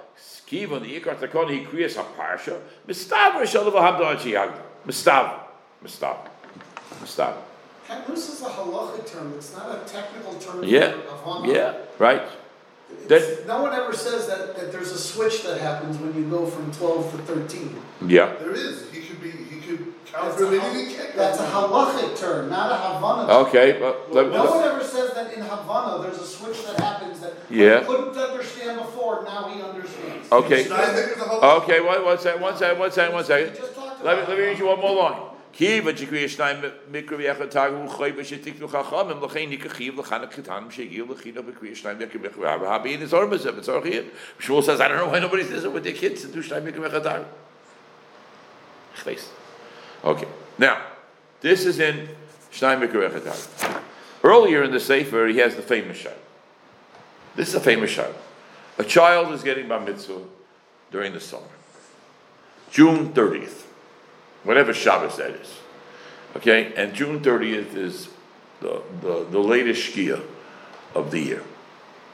Kiva 0.46 0.80
the 0.80 1.00
Ikar 1.00 1.16
Takon 1.16 1.50
he 1.50 1.64
creates 1.64 1.96
a 1.96 2.02
parsha. 2.02 2.60
Mistav 2.86 3.34
Rishalav 3.34 3.72
Hamdan 3.72 4.16
Chiyag. 4.16 4.52
Mistav. 4.84 5.40
Mistav. 5.80 6.28
Mistav. 7.00 7.36
Katnus 7.90 8.18
is 8.30 8.42
a 8.42 8.46
halachic 8.46 9.10
term, 9.10 9.32
it's 9.36 9.52
not 9.56 9.68
a 9.74 9.80
technical 9.88 10.34
term. 10.34 10.62
Yeah. 10.62 10.92
for 10.92 11.16
Havana. 11.16 11.52
Yeah. 11.52 11.74
Right. 11.98 12.22
It's- 13.08 13.46
No 13.46 13.62
one 13.62 13.72
ever 13.74 13.92
says 13.92 14.26
that, 14.28 14.56
that 14.56 14.70
there's 14.72 14.92
a 14.92 14.98
switch 14.98 15.42
that 15.42 15.60
happens 15.60 15.98
when 15.98 16.14
you 16.14 16.28
go 16.30 16.46
from 16.46 16.70
twelve 16.72 17.10
to 17.12 17.18
thirteen. 17.22 17.80
Yeah. 18.06 18.34
There 18.38 18.52
is, 18.52 18.90
he 18.92 19.00
could 19.02 19.20
be, 19.20 19.30
he 19.30 19.60
could 19.60 19.92
count 20.06 20.24
That's 20.26 20.36
for 20.36 20.44
a 20.44 20.56
a 20.56 20.60
hal- 20.60 20.72
minute, 20.74 20.88
he 20.88 20.94
can't. 20.96 21.14
That's 21.16 21.40
a 21.40 21.46
halachic 21.46 22.16
term, 22.18 22.48
not 22.50 22.70
a 22.72 22.76
Havana 22.76 23.26
term. 23.28 23.46
Okay. 23.46 23.78
But 23.80 24.12
let, 24.14 24.30
No 24.30 24.44
one 24.44 24.64
ever 24.64 24.84
says 24.84 25.12
that 25.14 25.34
in 25.34 25.42
Havana, 25.42 26.02
there's 26.02 26.18
a 26.18 26.26
switch 26.26 26.64
that 26.66 26.78
happens 26.80 27.20
that 27.20 27.34
Yeah. 27.48 27.80
he 27.80 27.86
couldn't 27.86 28.16
understand 28.16 28.78
before, 28.78 29.24
now 29.24 29.48
he 29.48 29.62
understands. 29.62 30.30
okay. 30.30 30.64
Schneider's 30.64 31.16
a 31.16 31.24
whole. 31.24 31.62
Okay. 31.62 31.80
One, 31.80 32.04
one 32.04 32.18
second. 32.18 32.40
One 32.42 32.56
second. 32.56 32.78
One 32.78 32.90
second. 32.92 33.12
One 33.14 33.22
We 33.22 33.26
second. 33.28 33.56
just 33.56 33.74
talked 33.74 34.04
Let 34.04 34.16
me, 34.20 34.26
let 34.28 34.38
me 34.38 34.44
it. 34.44 34.48
read 34.48 34.58
you 34.58 34.66
one 34.66 34.80
more 34.80 34.94
line. 34.96 35.20
Kiva 35.52 35.92
Jikri 35.92 36.24
Yishnayim 36.24 36.72
Mikri 36.90 37.26
Yechot 37.26 37.50
Tagu 37.50 37.88
Choy 37.88 38.12
Vashitiknu 38.12 38.68
Chachamim 38.68 39.20
L'chein 39.20 39.50
Yikachiv 39.50 39.96
L'chanak 39.96 40.32
Ketanim 40.32 40.70
Shegil 40.70 41.08
L'chino 41.08 41.42
Bikri 41.42 41.70
Yishnayim 41.72 41.98
Mikri 41.98 42.20
Mikri 42.20 42.42
Rav 42.42 42.60
Habi 42.60 42.94
in 42.94 43.00
his 43.00 43.12
Ormazim 43.12 43.58
it's 43.58 43.68
Orchiyim 43.68 44.08
Shmuel 44.38 44.62
says 44.62 44.80
I 44.80 44.88
don't 44.88 44.98
know 44.98 45.08
why 45.08 45.18
nobody 45.18 45.44
says 45.44 45.64
it 45.64 45.72
with 45.72 45.84
their 45.84 45.92
kids 45.92 46.22
to 46.22 46.28
do 46.28 46.42
Shnayim 46.42 46.70
Mikri 46.70 46.88
Yechot 46.88 47.26
Tagu 48.96 49.28
okay. 50.04 50.28
Now 50.58 50.80
this 51.40 51.66
is 51.66 51.78
in 51.80 52.08
Shnayim 52.52 52.86
Mikri 52.88 53.08
Yechot 53.10 53.20
Tagu 53.20 53.82
earlier 54.22 54.62
in 54.62 54.70
the 54.70 54.80
Sefer 54.80 55.26
he 55.26 55.38
has 55.38 55.56
the 55.56 55.62
famous 55.62 55.96
shot 55.96 56.16
this 57.34 57.48
is 57.48 57.54
a 57.54 57.60
famous 57.60 57.90
shot 57.90 58.12
a 58.78 58.84
child 58.84 59.32
is 59.32 59.42
getting 59.42 59.68
bar 59.68 59.80
mitzvah 59.80 60.22
during 60.90 61.12
the 61.12 61.20
summer. 61.20 61.44
June 62.70 63.12
30th 63.12 63.64
whatever 64.44 64.72
Shabbos 64.72 65.16
that 65.16 65.30
is. 65.30 65.58
Okay, 66.36 66.72
and 66.76 66.94
June 66.94 67.20
30th 67.20 67.74
is 67.74 68.08
the, 68.60 68.82
the, 69.00 69.26
the 69.30 69.38
latest 69.38 69.90
Shkia 69.90 70.22
of 70.94 71.10
the 71.10 71.20
year. 71.20 71.42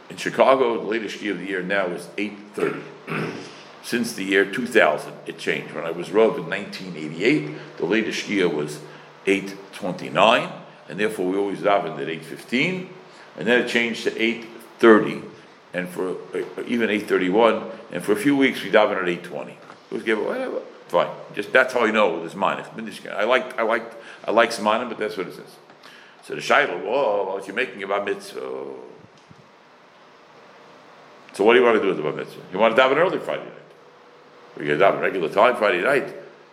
In 0.09 0.17
Chicago, 0.17 0.81
the 0.81 0.89
latest 0.89 1.19
Shkia 1.19 1.33
of 1.33 1.39
the 1.39 1.47
year 1.47 1.63
now 1.63 1.87
is 1.87 2.07
8.30. 2.17 2.83
Since 3.83 4.15
the 4.15 4.25
year 4.25 4.45
2000, 4.45 5.13
it 5.27 5.39
changed. 5.39 5.75
When 5.75 5.85
I 5.85 5.91
was 5.91 6.11
Rav 6.11 6.39
in 6.39 6.49
1988, 6.49 7.77
the 7.77 7.87
latest 7.87 8.27
Shkia 8.27 8.53
was 8.53 8.81
8.29, 9.27 10.53
and 10.89 10.99
therefore 10.99 11.31
we 11.31 11.37
always 11.37 11.61
davened 11.61 12.01
at 12.01 12.09
8.15, 12.09 12.89
and 13.37 13.47
then 13.47 13.63
it 13.63 13.69
changed 13.69 14.05
to 14.05 14.11
8.30, 14.11 15.23
and 15.75 15.89
for 15.89 16.13
uh, 16.35 16.63
even 16.67 16.89
8.31, 16.89 17.71
and 17.93 18.03
for 18.03 18.13
a 18.13 18.17
few 18.17 18.37
weeks 18.37 18.63
we 18.63 18.71
davened 18.71 19.03
at 19.03 19.25
8.20. 19.25 19.51
It 19.51 19.59
was 19.91 20.03
given, 20.03 20.25
whatever. 20.25 20.63
Fine. 20.89 21.11
Just 21.35 21.53
that's 21.53 21.75
how 21.75 21.85
I 21.85 21.91
know 21.91 22.23
this 22.23 22.35
mine. 22.35 22.65
I 23.11 23.25
like 23.25 23.59
I 23.59 23.63
like 23.63 23.93
I 24.25 24.31
like 24.31 24.51
Smanim, 24.51 24.89
but 24.89 24.99
that's 24.99 25.17
what 25.17 25.27
it 25.27 25.35
says. 25.35 25.57
So 26.23 26.35
the 26.35 26.41
Shiloh, 26.41 26.79
whoa, 26.79 27.35
what 27.35 27.47
you 27.47 27.53
making 27.55 27.83
about 27.83 28.05
mitzvah? 28.05 28.41
So 31.33 31.45
what 31.45 31.53
do 31.53 31.59
you 31.59 31.65
want 31.65 31.77
to 31.77 31.83
do 31.83 31.89
with 31.89 31.97
the 31.97 32.03
bar 32.03 32.13
mitzvah? 32.13 32.41
You 32.53 32.59
want 32.59 32.75
to 32.75 32.83
daven 32.83 32.97
early 32.97 33.19
Friday 33.19 33.45
night? 33.45 33.53
Or 34.57 34.63
you 34.65 34.75
daven 34.77 35.01
regular 35.01 35.29
time 35.29 35.57
Friday 35.57 35.83
night? 35.83 36.09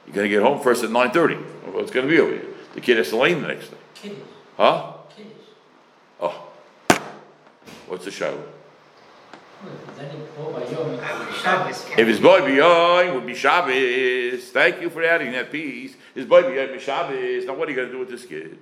You're 0.05 0.15
going 0.15 0.25
to 0.25 0.29
get 0.29 0.41
home 0.41 0.59
first 0.61 0.83
at 0.83 0.91
nine 0.91 1.11
thirty. 1.11 1.35
What's 1.35 1.91
going 1.91 2.05
to 2.07 2.11
be 2.11 2.19
over 2.19 2.31
here? 2.33 2.45
The 2.73 2.81
kid 2.81 2.97
has 2.97 3.09
to 3.09 3.17
lane 3.17 3.41
the 3.41 3.47
next 3.47 3.69
day, 3.69 3.77
Kiddish, 3.93 4.17
huh? 4.57 4.93
kiddish. 5.15 5.31
Oh, 6.19 6.47
what's 7.87 8.03
the 8.05 8.11
Shiloh? 8.11 8.41
Then 8.41 8.41
it 8.41 8.41
go 8.41 8.41
by 8.41 8.41
Yom 8.41 9.31
Shabbos. 9.31 9.52
If 11.97 12.07
his 12.07 12.19
boy 12.19 12.45
beyond 12.45 13.15
would 13.15 13.25
be 13.25 13.35
Shabbos. 13.35 14.49
Thank 14.49 14.81
you 14.81 14.89
for 14.89 15.03
adding 15.03 15.31
that 15.33 15.51
piece. 15.51 15.95
His 16.15 16.25
boy 16.25 16.41
beyond 16.41 16.73
be 16.73 16.79
Shabbos. 16.79 17.45
Now 17.45 17.53
what 17.53 17.67
are 17.67 17.71
you 17.71 17.75
going 17.77 17.89
to 17.89 17.93
do 17.93 17.99
with 17.99 18.09
this 18.09 18.25
kid? 18.25 18.57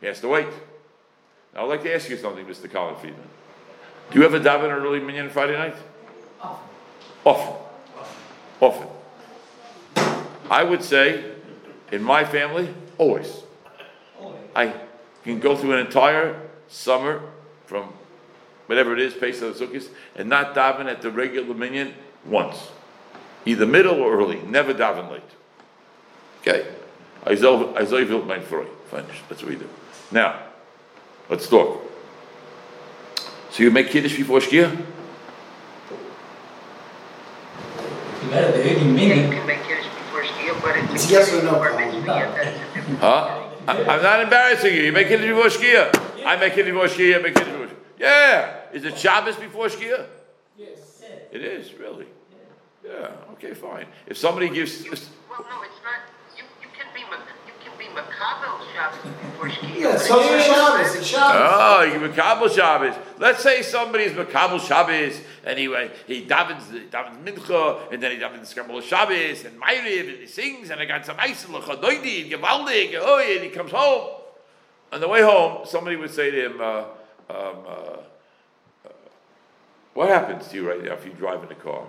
He 0.00 0.06
has 0.06 0.20
to 0.20 0.28
wait. 0.28 0.48
Now 1.54 1.62
I'd 1.62 1.68
like 1.68 1.82
to 1.82 1.94
ask 1.94 2.08
you 2.08 2.16
something, 2.16 2.46
Mr. 2.46 2.70
Colin 2.70 2.96
Friedman. 2.96 3.28
Do 4.10 4.18
you 4.18 4.24
ever 4.24 4.40
daven 4.40 4.70
early 4.70 5.00
minyan 5.00 5.28
Friday 5.28 5.56
night? 5.56 5.76
Often. 6.40 6.64
Often. 7.24 7.56
Often. 8.60 8.88
I 10.50 10.62
would 10.62 10.82
say, 10.82 11.32
in 11.92 12.02
my 12.02 12.24
family, 12.24 12.74
always. 12.96 13.42
I 14.54 14.72
can 15.24 15.40
go 15.40 15.56
through 15.56 15.72
an 15.72 15.80
entire 15.80 16.48
summer 16.68 17.22
from 17.66 17.92
whatever 18.68 18.92
it 18.92 19.00
is, 19.00 19.14
Pesach 19.14 19.56
Sukkot, 19.56 19.88
and 20.14 20.28
not 20.28 20.54
daven 20.54 20.86
at 20.86 21.02
the 21.02 21.10
regular 21.10 21.54
minyan 21.54 21.94
once. 22.24 22.68
Either 23.44 23.66
middle 23.66 24.00
or 24.00 24.16
early, 24.16 24.40
never 24.42 24.72
daven 24.72 25.10
late. 25.10 25.22
Okay? 26.42 26.66
Isaiah 27.26 28.06
built 28.06 28.26
my 28.26 28.38
Freud. 28.38 28.68
Finish. 28.90 29.20
That's 29.28 29.42
what 29.42 29.50
we 29.50 29.56
do. 29.56 29.68
Now, 30.10 30.40
let's 31.28 31.48
talk. 31.48 31.82
So 33.50 33.62
you 33.62 33.70
make 33.70 33.90
Kiddush 33.90 34.16
before 34.16 34.38
Shkia? 34.40 34.70
You 38.22 38.30
got 38.30 38.52
the 38.52 38.60
early 38.60 39.08
Yeah, 39.08 39.14
you 39.14 39.30
can 39.30 39.46
make 39.46 39.68
yours 39.68 39.84
before 39.84 40.22
Shkia, 40.22 40.62
but 40.62 40.76
it's. 40.76 40.94
It's 41.04 41.10
yes 41.10 41.32
or 41.34 41.42
no, 41.42 41.52
Bar 41.52 41.70
Colin. 41.70 41.86
mitzvah, 41.94 42.06
yeah, 42.06 42.34
that's 42.34 42.56
a 42.56 42.74
different- 42.74 42.98
Huh? 43.00 43.44
I- 43.68 43.84
I'm 43.84 44.02
not 44.02 44.20
embarrassing 44.22 44.74
you. 44.74 44.82
You 44.82 44.92
make 44.92 45.08
Kiddush 45.08 45.26
before 45.26 45.44
Shkia. 45.50 46.24
I 46.26 46.36
make 46.36 46.54
Kiddush 46.54 46.72
before 46.72 46.88
Shkia. 46.88 47.18
I 47.18 47.22
make 47.22 47.34
Kiddush 47.34 47.52
before 47.52 47.66
Shkia. 47.66 47.98
Yeah. 47.98 48.54
Is 48.72 48.84
it 48.84 48.98
Shabbos 48.98 49.36
before 49.36 49.66
Shkia? 49.66 50.06
Yes. 50.56 51.02
It 51.32 51.42
is, 51.42 51.74
really. 51.74 52.06
Yeah, 52.84 53.10
okay, 53.32 53.54
fine. 53.54 53.86
If 54.06 54.16
somebody 54.16 54.48
gives, 54.48 54.84
You, 54.84 54.90
well, 54.92 55.44
no, 55.50 55.62
it's 55.62 55.74
not, 55.84 56.00
you, 56.36 56.44
you 56.62 56.68
can 56.74 56.86
be, 56.94 57.02
ma- 57.10 57.18
you 57.46 57.52
can 57.62 57.76
be 57.78 57.84
Makabel 57.86 58.60
Shabbos 58.72 59.12
before 59.20 59.48
Shkia. 59.48 59.80
Yeah, 59.80 59.94
it's 59.94 60.06
Shabbos, 60.06 60.94
it's 60.94 61.06
Shabbos. 61.06 61.50
Oh, 61.50 61.82
you 61.82 62.08
Makabel 62.08 62.54
Shabbos. 62.54 62.94
Let's 63.18 63.42
say 63.42 63.62
somebody's 63.62 64.12
Makabel 64.12 64.60
Shabbos 64.60 65.20
and 65.44 65.58
he 65.58 65.64
he 66.06 66.24
davens, 66.26 66.70
he 66.72 66.86
davens 66.86 67.22
Mincha 67.22 67.92
and 67.92 68.02
then 68.02 68.12
he 68.12 68.18
davens 68.18 68.40
the 68.40 68.46
Scramble 68.46 68.80
Shabbos 68.80 69.44
and 69.44 69.60
Ma'ariv 69.60 70.08
and 70.08 70.18
he 70.20 70.26
sings 70.26 70.70
and 70.70 70.80
I 70.80 70.84
got 70.86 71.04
some 71.04 71.16
ice 71.18 71.44
and 71.44 71.54
Lechadoidi 71.54 72.22
and 72.22 72.42
Gevaldig 72.42 72.88
and 72.94 73.02
oh, 73.02 73.18
and 73.18 73.44
he 73.44 73.50
comes 73.50 73.72
home. 73.72 74.14
On 74.92 75.00
the 75.00 75.08
way 75.08 75.20
home, 75.20 75.66
somebody 75.66 75.96
would 75.96 76.10
say 76.10 76.30
to 76.30 76.46
him, 76.46 76.60
uh, 76.60 76.84
um, 77.28 77.56
uh, 77.68 77.96
"What 79.98 80.10
happens 80.10 80.46
to 80.46 80.54
you 80.54 80.68
right 80.68 80.80
now 80.80 80.92
if 80.92 81.04
you 81.04 81.10
drive 81.10 81.42
in 81.42 81.48
the 81.48 81.56
car? 81.56 81.82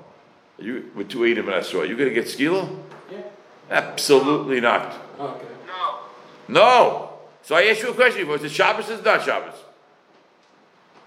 Are 0.58 0.64
you 0.64 0.90
with 0.96 1.10
two 1.10 1.26
eight 1.26 1.38
in 1.38 1.46
Minnesota? 1.46 1.88
You 1.88 1.96
going 1.96 2.10
to 2.10 2.16
get 2.16 2.26
skila? 2.26 2.68
Yeah. 3.12 3.22
Absolutely 3.70 4.60
not. 4.60 4.96
Okay. 5.20 5.46
No. 5.68 6.00
No. 6.48 7.10
So 7.44 7.54
I 7.54 7.66
asked 7.66 7.84
you 7.84 7.92
a 7.92 7.94
question 7.94 8.22
before. 8.22 8.38
Is 8.38 8.46
it 8.46 8.52
Shabbos 8.52 8.90
or 8.90 8.94
is 8.94 9.00
it 9.02 9.06
not 9.06 9.24
Shabbos? 9.24 9.54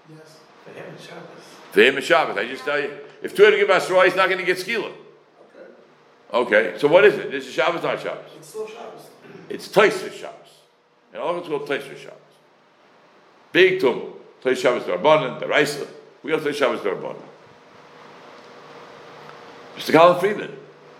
Yes. 0.09 0.39
For 0.63 0.71
him, 0.71 0.85
it's 0.93 1.05
Shabbos. 1.05 1.43
For 1.73 1.81
him, 1.81 1.97
it's 1.97 2.07
Shabbos. 2.07 2.37
I 2.37 2.47
just 2.47 2.63
tell 2.63 2.79
you, 2.79 2.97
if 3.21 3.35
two 3.35 3.51
give 3.51 3.67
Asroy, 3.67 4.05
he's 4.05 4.15
not 4.15 4.29
going 4.29 4.39
to 4.39 4.45
get 4.45 4.59
skila. 4.59 4.93
Okay. 6.33 6.57
Okay. 6.57 6.79
So 6.79 6.87
what 6.87 7.03
is 7.03 7.15
it 7.15 7.33
it's 7.33 7.47
it 7.47 7.51
Shabbos, 7.51 7.83
or 7.83 7.87
not 7.89 8.01
Shabbos? 8.01 8.31
It's 8.37 8.47
still 8.47 8.65
Shabbos. 8.65 9.01
It's 9.49 9.67
Taisvis 9.67 10.13
Shabbos. 10.13 10.51
And 11.11 11.21
all 11.21 11.31
of 11.31 11.37
it's 11.39 11.49
called 11.49 11.67
Taisvis 11.67 11.97
Shabbos. 11.97 12.33
Big 13.51 13.81
Tum. 13.81 14.13
Tais 14.41 14.55
Shabbos 14.55 14.83
Darbanan, 14.83 15.41
the 15.41 15.47
Reisler. 15.47 15.89
We 16.23 16.31
got 16.31 16.41
Tais 16.41 16.53
Shabbos 16.53 16.79
Darbanan. 16.79 17.21
Mr. 19.75 19.91
Colin 19.91 20.19
Friedman, 20.19 20.57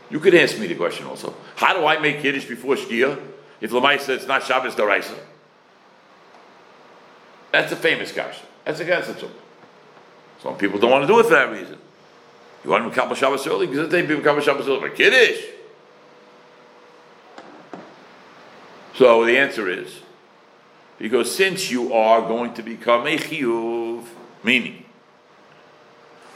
you 0.10 0.20
could 0.20 0.36
ask 0.36 0.60
me 0.60 0.68
the 0.68 0.76
question 0.76 1.06
also. 1.06 1.34
How 1.56 1.74
do 1.74 1.86
I 1.86 2.00
make 2.00 2.22
Kiddush 2.22 2.46
before 2.46 2.76
Shkia 2.76 3.20
if 3.62 3.72
Lamai 3.72 4.00
says 4.00 4.20
it's 4.20 4.28
not 4.28 4.44
Shabbos 4.44 4.76
Daraisa? 4.76 5.18
That's 7.52 7.72
a 7.72 7.76
famous 7.76 8.12
question. 8.12 8.48
That's 8.66 8.80
a 8.80 8.84
that's 8.84 9.10
a. 9.10 9.30
Some 10.42 10.58
people 10.58 10.80
don't 10.80 10.92
want 10.92 11.04
to 11.04 11.08
do 11.08 11.20
it 11.20 11.24
for 11.24 11.30
that 11.30 11.52
reason. 11.52 11.78
You 12.64 12.70
want 12.70 12.84
to 12.84 12.90
become 12.90 13.14
Shabbos 13.16 13.46
early 13.48 13.68
because 13.68 13.90
they 13.90 14.02
become 14.02 14.42
Shabbos 14.42 14.68
early 14.68 14.80
for 14.80 14.90
Kiddush. 14.90 15.44
So 18.96 19.26
the 19.26 19.38
answer 19.38 19.70
is 19.70 20.02
because 20.98 21.34
since 21.34 21.72
you 21.72 21.94
are 21.94 22.22
going 22.22 22.54
to 22.56 22.64
become 22.64 23.08
a 23.08 23.18
chiyuv, 23.18 24.06
meaning 24.44 24.83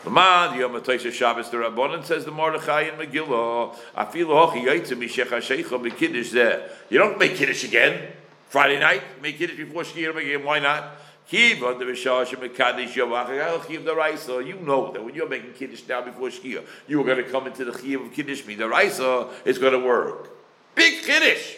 Lamad 0.08 0.58
Yom 0.58 0.72
Ataisha 0.72 1.12
Shabbos 1.12 1.50
the 1.50 1.58
Rabbanon 1.58 2.06
says 2.06 2.24
the 2.24 2.32
Mordechai 2.32 2.84
in 2.84 2.96
Megillah 2.96 3.76
Afilu 3.96 4.28
Hochi 4.28 4.64
Yaitze 4.64 4.94
Mishech 4.94 5.26
HaSheicha 5.26 5.66
B'Kiddush 5.66 6.34
Zeh. 6.34 6.70
You 6.90 6.98
don't 6.98 7.20
make 7.20 7.36
Kiddush 7.36 7.66
again. 7.66 8.14
Friday 8.48 8.80
night 8.80 9.04
make 9.22 9.38
Kiddush 9.38 9.58
before 9.58 9.84
Shkir 9.84 10.16
again 10.16 10.46
why 10.46 10.60
not? 10.60 10.96
Kiva 11.28 11.76
the 11.78 11.84
Rishash 11.84 12.28
Mekadesh 12.36 12.94
Yavach 12.94 13.68
Chiv 13.68 13.84
the 13.84 14.44
you 14.46 14.56
know 14.62 14.94
that 14.94 15.04
when 15.04 15.14
you're 15.14 15.28
making 15.28 15.52
Kiddush 15.52 15.84
now 15.90 16.02
before 16.02 16.30
Shkir 16.30 16.64
you 16.88 17.02
are 17.02 17.04
going 17.04 17.22
to 17.22 17.30
come 17.30 17.48
into 17.48 17.66
the 17.66 17.78
Chiv 17.78 18.02
of 18.02 18.14
Kiddush. 18.14 18.46
Me 18.46 18.56
the 18.56 18.70
Raisa 18.70 19.28
is 19.44 19.58
going 19.58 19.74
to 19.74 19.80
work. 19.80 20.30
Big 20.74 21.04
Kiddush. 21.04 21.56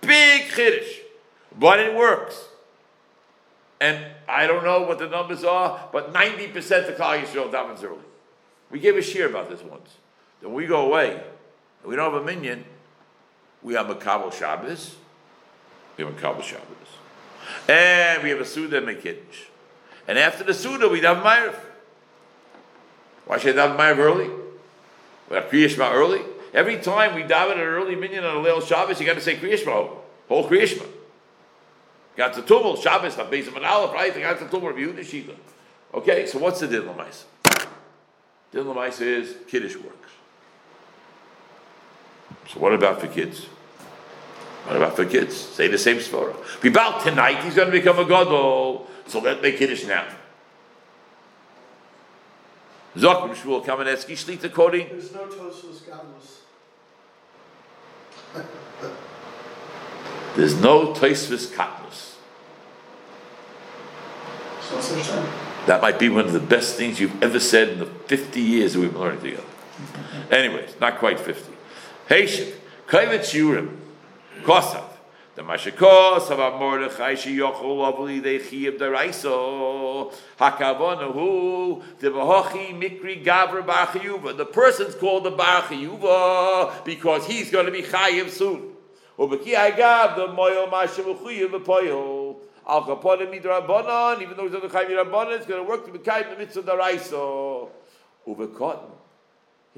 Big 0.00 0.48
Kiddush. 0.50 0.98
But 1.58 1.80
it 1.80 1.96
works 1.96 2.40
and 3.82 3.98
I 4.28 4.46
don't 4.46 4.62
know 4.62 4.82
what 4.82 5.00
the 5.00 5.08
numbers 5.08 5.42
are, 5.42 5.88
but 5.92 6.12
90% 6.12 6.88
of 6.88 6.96
Klal 6.96 7.20
Yisrael 7.20 7.50
davens 7.50 7.82
early. 7.82 7.98
We 8.70 8.78
gave 8.78 8.96
a 8.96 9.02
share 9.02 9.28
about 9.28 9.50
this 9.50 9.60
once. 9.60 9.96
Then 10.40 10.52
we 10.54 10.66
go 10.66 10.86
away, 10.86 11.14
and 11.14 11.90
we 11.90 11.96
don't 11.96 12.12
have 12.12 12.22
a 12.22 12.24
minion, 12.24 12.64
we 13.60 13.74
have 13.74 13.90
a 13.90 13.96
Kabul 13.96 14.30
Shabbos, 14.30 14.94
we 15.96 16.04
have 16.04 16.16
a 16.16 16.20
Kabul 16.20 16.42
Shabbos. 16.42 16.66
And 17.68 18.22
we 18.22 18.30
have 18.30 18.38
a 18.38 18.44
Suda 18.44 18.80
Mekiddush. 18.80 19.48
And 20.06 20.16
after 20.16 20.44
the 20.44 20.54
Suda, 20.54 20.88
we 20.88 21.00
have 21.00 21.16
Ma'ariv. 21.16 21.58
Why 23.26 23.38
should 23.38 23.58
I 23.58 23.66
daven 23.66 23.76
Ma'ariv 23.76 23.98
early? 23.98 24.30
We 25.28 25.34
have 25.34 25.46
Kriyashma 25.46 25.92
early. 25.92 26.22
Every 26.54 26.78
time 26.78 27.16
we 27.16 27.24
daven 27.24 27.54
an 27.54 27.60
early 27.60 27.96
minion 27.96 28.22
on 28.22 28.36
a 28.36 28.48
Leil 28.48 28.64
Shabbos, 28.64 29.00
you 29.00 29.06
got 29.06 29.14
to 29.14 29.20
say 29.20 29.36
Kriyashma, 29.36 29.90
whole 30.28 30.48
Kriyashma. 30.48 30.86
Got 32.16 32.34
the 32.34 32.42
tumul 32.42 32.80
Shabbos, 32.80 33.16
base 33.30 33.48
of 33.48 33.56
an 33.56 33.64
aleph, 33.64 33.92
right? 33.92 34.14
Got 34.14 34.38
the 34.38 34.46
tumul 34.46 34.72
Yehuda 34.74 35.00
Shita. 35.00 35.34
Okay, 35.94 36.26
so 36.26 36.38
what's 36.38 36.60
the 36.60 36.66
din 36.66 36.82
lamais? 36.82 37.24
Din 38.50 38.64
lamais 38.64 39.00
is 39.00 39.36
kiddush 39.48 39.76
works. 39.76 40.10
So 42.48 42.60
what 42.60 42.72
about 42.74 43.00
for 43.00 43.06
kids? 43.06 43.46
What 44.64 44.76
about 44.76 44.96
for 44.96 45.04
kids? 45.04 45.36
Say 45.36 45.68
the 45.68 45.78
same 45.78 45.96
svara. 45.96 46.34
Be 46.60 46.68
about 46.68 47.02
tonight, 47.02 47.42
he's 47.44 47.54
going 47.54 47.70
to 47.70 47.72
become 47.72 47.98
a 47.98 48.04
gadol, 48.04 48.86
so 49.06 49.20
let 49.20 49.42
make 49.42 49.58
kiddush 49.58 49.84
now. 49.86 50.06
Zokim 52.96 53.34
Shmuel 53.34 53.64
Kamenetsky 53.64 54.12
Shlita 54.12 54.52
quoting. 54.52 54.86
There's 54.88 55.12
no 55.12 55.26
Tosus 55.26 55.80
Godless. 55.88 56.42
There's 60.34 60.58
no 60.58 60.94
Taisvis 60.94 61.48
Katnus. 61.48 62.16
It's 64.58 64.70
no 64.72 64.80
such 64.80 65.06
thing. 65.06 65.26
That 65.66 65.82
might 65.82 65.98
be 65.98 66.08
one 66.08 66.24
of 66.24 66.32
the 66.32 66.40
best 66.40 66.76
things 66.76 66.98
you've 66.98 67.22
ever 67.22 67.38
said 67.38 67.68
in 67.68 67.78
the 67.78 67.86
50 67.86 68.40
years 68.40 68.72
that 68.72 68.80
we've 68.80 68.92
been 68.92 69.00
learning 69.00 69.20
together. 69.20 69.42
Anyways, 70.30 70.74
not 70.80 70.98
quite 70.98 71.20
50. 71.20 71.52
Heishik, 72.08 72.54
Kaivet 72.88 73.20
Yurim, 73.20 73.76
Kosav, 74.42 74.84
the 75.34 75.42
Mashikos 75.42 76.30
of 76.30 76.58
Mordechai 76.58 77.14
Shiyochol 77.14 77.78
Lovely 77.78 78.20
de 78.20 78.38
Chiyab 78.38 78.78
Daraiso, 78.78 80.12
Hakavonahu, 80.38 81.82
the 82.00 82.08
Vahochi 82.08 82.72
Mikri 82.72 83.24
Gavra 83.24 83.64
barachiyuva. 83.64 84.36
The 84.36 84.46
person's 84.46 84.94
called 84.94 85.24
the 85.24 85.32
barachiyuva 85.32 86.84
because 86.84 87.26
he's 87.26 87.50
going 87.50 87.66
to 87.66 87.72
be 87.72 87.82
Chayiv 87.82 88.30
soon. 88.30 88.71
Ubeki 89.17 89.53
Agav, 89.53 90.15
the 90.15 90.27
Moyo 90.27 90.69
Mashavuchuyev 90.69 91.63
Poyo. 91.63 92.35
Al 92.67 92.83
Kaponim 92.83 93.33
Midrabanan, 93.33 94.21
even 94.21 94.35
though 94.35 94.43
he's 94.43 94.55
on 94.55 94.61
the 94.61 94.67
Chayiv 94.67 95.03
Rabbanan, 95.03 95.37
it's 95.37 95.45
going 95.45 95.63
to 95.63 95.69
work 95.69 95.85
to 95.85 95.91
be 95.91 95.99
Chayiv 95.99 96.29
the 96.31 96.37
Mitzvah 96.37 96.63
Daraiso. 96.63 97.69
Ubekotten. 98.27 98.91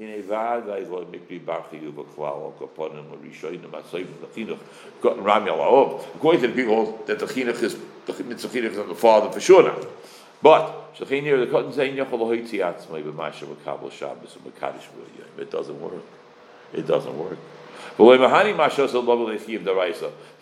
הנה 0.00 0.12
ועד 0.26 0.68
היבוא 0.68 1.00
מקרי 1.10 1.38
בר 1.38 1.60
חיוב 1.70 2.00
הכלל, 2.00 2.26
או 2.26 2.52
כפונים 2.58 3.04
הראשונים, 3.10 3.60
הסויבים, 3.72 4.14
the 4.22 4.38
chinuch, 4.38 5.24
Rami 5.24 5.50
al 5.50 6.00
According 6.16 6.40
to 6.40 6.48
the 6.48 6.54
people, 6.54 6.98
that 7.06 7.18
the 7.18 7.26
chinuch 7.26 7.62
is, 7.62 7.76
the 8.06 8.24
mitzvah 8.24 8.48
chinuch 8.48 8.72
is 8.72 8.78
on 8.78 8.88
the 8.88 8.94
father 8.94 9.30
for 9.30 9.40
sure 9.40 9.62
now. 9.62 9.76
But, 10.42 10.94
shachin 10.94 11.22
here, 11.22 11.38
the 11.38 11.52
cotton 11.52 11.72
saying, 11.74 11.96
yachol 11.96 12.20
hoitzi 12.20 12.60
atzmai 12.60 13.02
b'masha 13.02 13.44
v'kabel 13.44 13.92
Shabbos 13.92 14.36
v'makadosh 14.42 14.88
v'yom. 14.96 15.38
It 15.38 15.50
doesn't 15.50 15.78
work. 15.78 16.02
It 16.72 16.86
doesn't 16.86 17.18
work. 17.18 17.38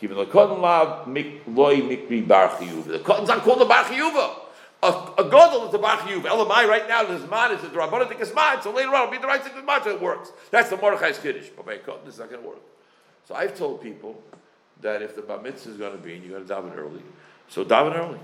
Even 0.01 0.17
the 0.17 0.25
cotton 0.25 0.61
lav 0.61 1.07
loy 1.07 1.81
mikri 1.81 2.27
bar 2.27 2.49
chiyuv. 2.49 2.85
The 2.85 2.99
cotton's 2.99 3.29
not 3.29 3.41
called 3.43 3.61
the 3.61 3.65
bar 3.65 3.83
chiyuva. 3.85 4.39
A, 4.83 4.87
a 4.87 5.23
godel 5.29 5.67
is 5.69 5.73
a 5.73 5.77
bar 5.77 5.97
chiyuv. 5.99 6.23
Elamai 6.23 6.67
right 6.67 6.87
now, 6.87 7.03
is 7.03 7.21
the 7.21 7.27
rabbanon 7.27 8.07
think 8.09 8.19
it's 8.19 8.33
mine. 8.33 8.61
So 8.61 8.71
later 8.71 8.89
on, 8.89 9.03
it'll 9.03 9.11
be 9.11 9.17
the 9.17 9.27
right 9.27 9.43
so 9.83 9.89
it 9.89 10.01
works. 10.01 10.31
That's 10.51 10.69
the 10.69 10.77
Mordechai's 10.77 11.17
kiddush. 11.19 11.49
But 11.55 11.67
a 11.73 11.77
cotton, 11.79 12.07
it's 12.07 12.19
not 12.19 12.29
going 12.29 12.41
to 12.41 12.47
work. 12.47 12.61
So 13.25 13.35
I've 13.35 13.57
told 13.57 13.81
people 13.81 14.21
that 14.81 15.01
if 15.01 15.15
the 15.15 15.21
bar 15.21 15.41
mitzvah 15.41 15.71
is 15.71 15.77
going 15.77 15.93
to 15.93 15.97
be, 15.97 16.15
and 16.15 16.23
you 16.25 16.31
got 16.31 16.45
to 16.45 16.53
daven 16.53 16.75
early, 16.77 17.01
so 17.47 17.63
daven 17.63 17.95
early. 17.97 18.19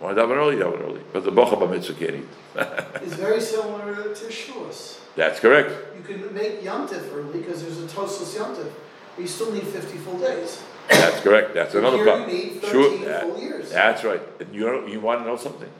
Want 0.00 0.16
to 0.16 0.22
daven 0.22 0.36
early, 0.36 0.56
daven 0.56 0.80
early. 0.82 1.00
But 1.12 1.24
the 1.24 1.32
bocha 1.32 1.58
bar 1.58 1.68
mitzvah 1.68 1.94
can't 1.94 2.14
eat. 2.16 2.28
It's 3.02 3.14
very 3.14 3.40
similar 3.40 3.94
to 4.14 4.24
Shavuos. 4.26 4.98
That's 5.16 5.40
correct. 5.40 5.70
You 5.96 6.02
can 6.02 6.32
make 6.34 6.62
Yontif 6.62 7.12
early 7.12 7.40
because 7.40 7.62
there's 7.62 7.78
a 7.78 7.86
Tosus 7.86 8.36
Yontif, 8.38 8.70
but 9.16 9.22
you 9.22 9.26
still 9.26 9.52
need 9.52 9.64
50 9.64 9.98
full 9.98 10.18
days. 10.18 10.62
That's 10.88 11.20
correct. 11.20 11.52
That's 11.54 11.74
another 11.74 12.02
problem. 12.04 12.30
you 12.30 12.36
need 12.36 12.62
13 12.62 12.70
Sure, 12.70 12.98
that- 13.06 13.22
full 13.22 13.40
years. 13.40 13.70
That's 13.72 14.04
right. 14.04 14.22
And 14.40 14.54
you 14.54 14.64
know, 14.66 14.86
you 14.86 15.00
want 15.00 15.20
to 15.20 15.26
know 15.26 15.36
something? 15.36 15.70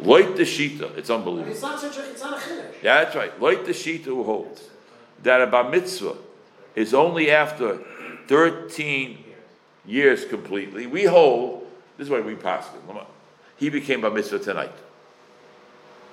Light 0.00 0.36
the 0.36 0.44
shita. 0.44 0.96
It's 0.96 1.10
I 1.10 1.14
mean, 1.14 1.20
unbelievable. 1.20 1.52
it's 1.52 1.62
not 1.62 1.80
such 1.80 1.96
a, 1.98 2.08
it's 2.10 2.22
not 2.22 2.38
a 2.38 2.40
chiddush. 2.40 2.82
Yeah, 2.82 3.04
that's 3.04 3.16
right. 3.16 3.38
Light 3.40 3.64
the 3.66 3.72
shita 3.72 4.04
who 4.04 4.22
holds 4.22 4.68
that 5.24 5.40
a 5.42 5.46
bar 5.46 5.68
mitzvah 5.68 6.16
is 6.76 6.94
only 6.94 7.30
after 7.32 7.78
thirteen 8.28 9.24
years 9.84 10.24
completely. 10.24 10.86
We 10.86 11.04
hold. 11.04 11.66
This 11.96 12.06
is 12.06 12.10
why 12.10 12.20
we 12.20 12.36
passed 12.36 12.70
it. 12.74 12.80
He 13.58 13.70
became 13.70 14.04
a 14.04 14.10
mitzvah 14.10 14.38
tonight. 14.38 14.72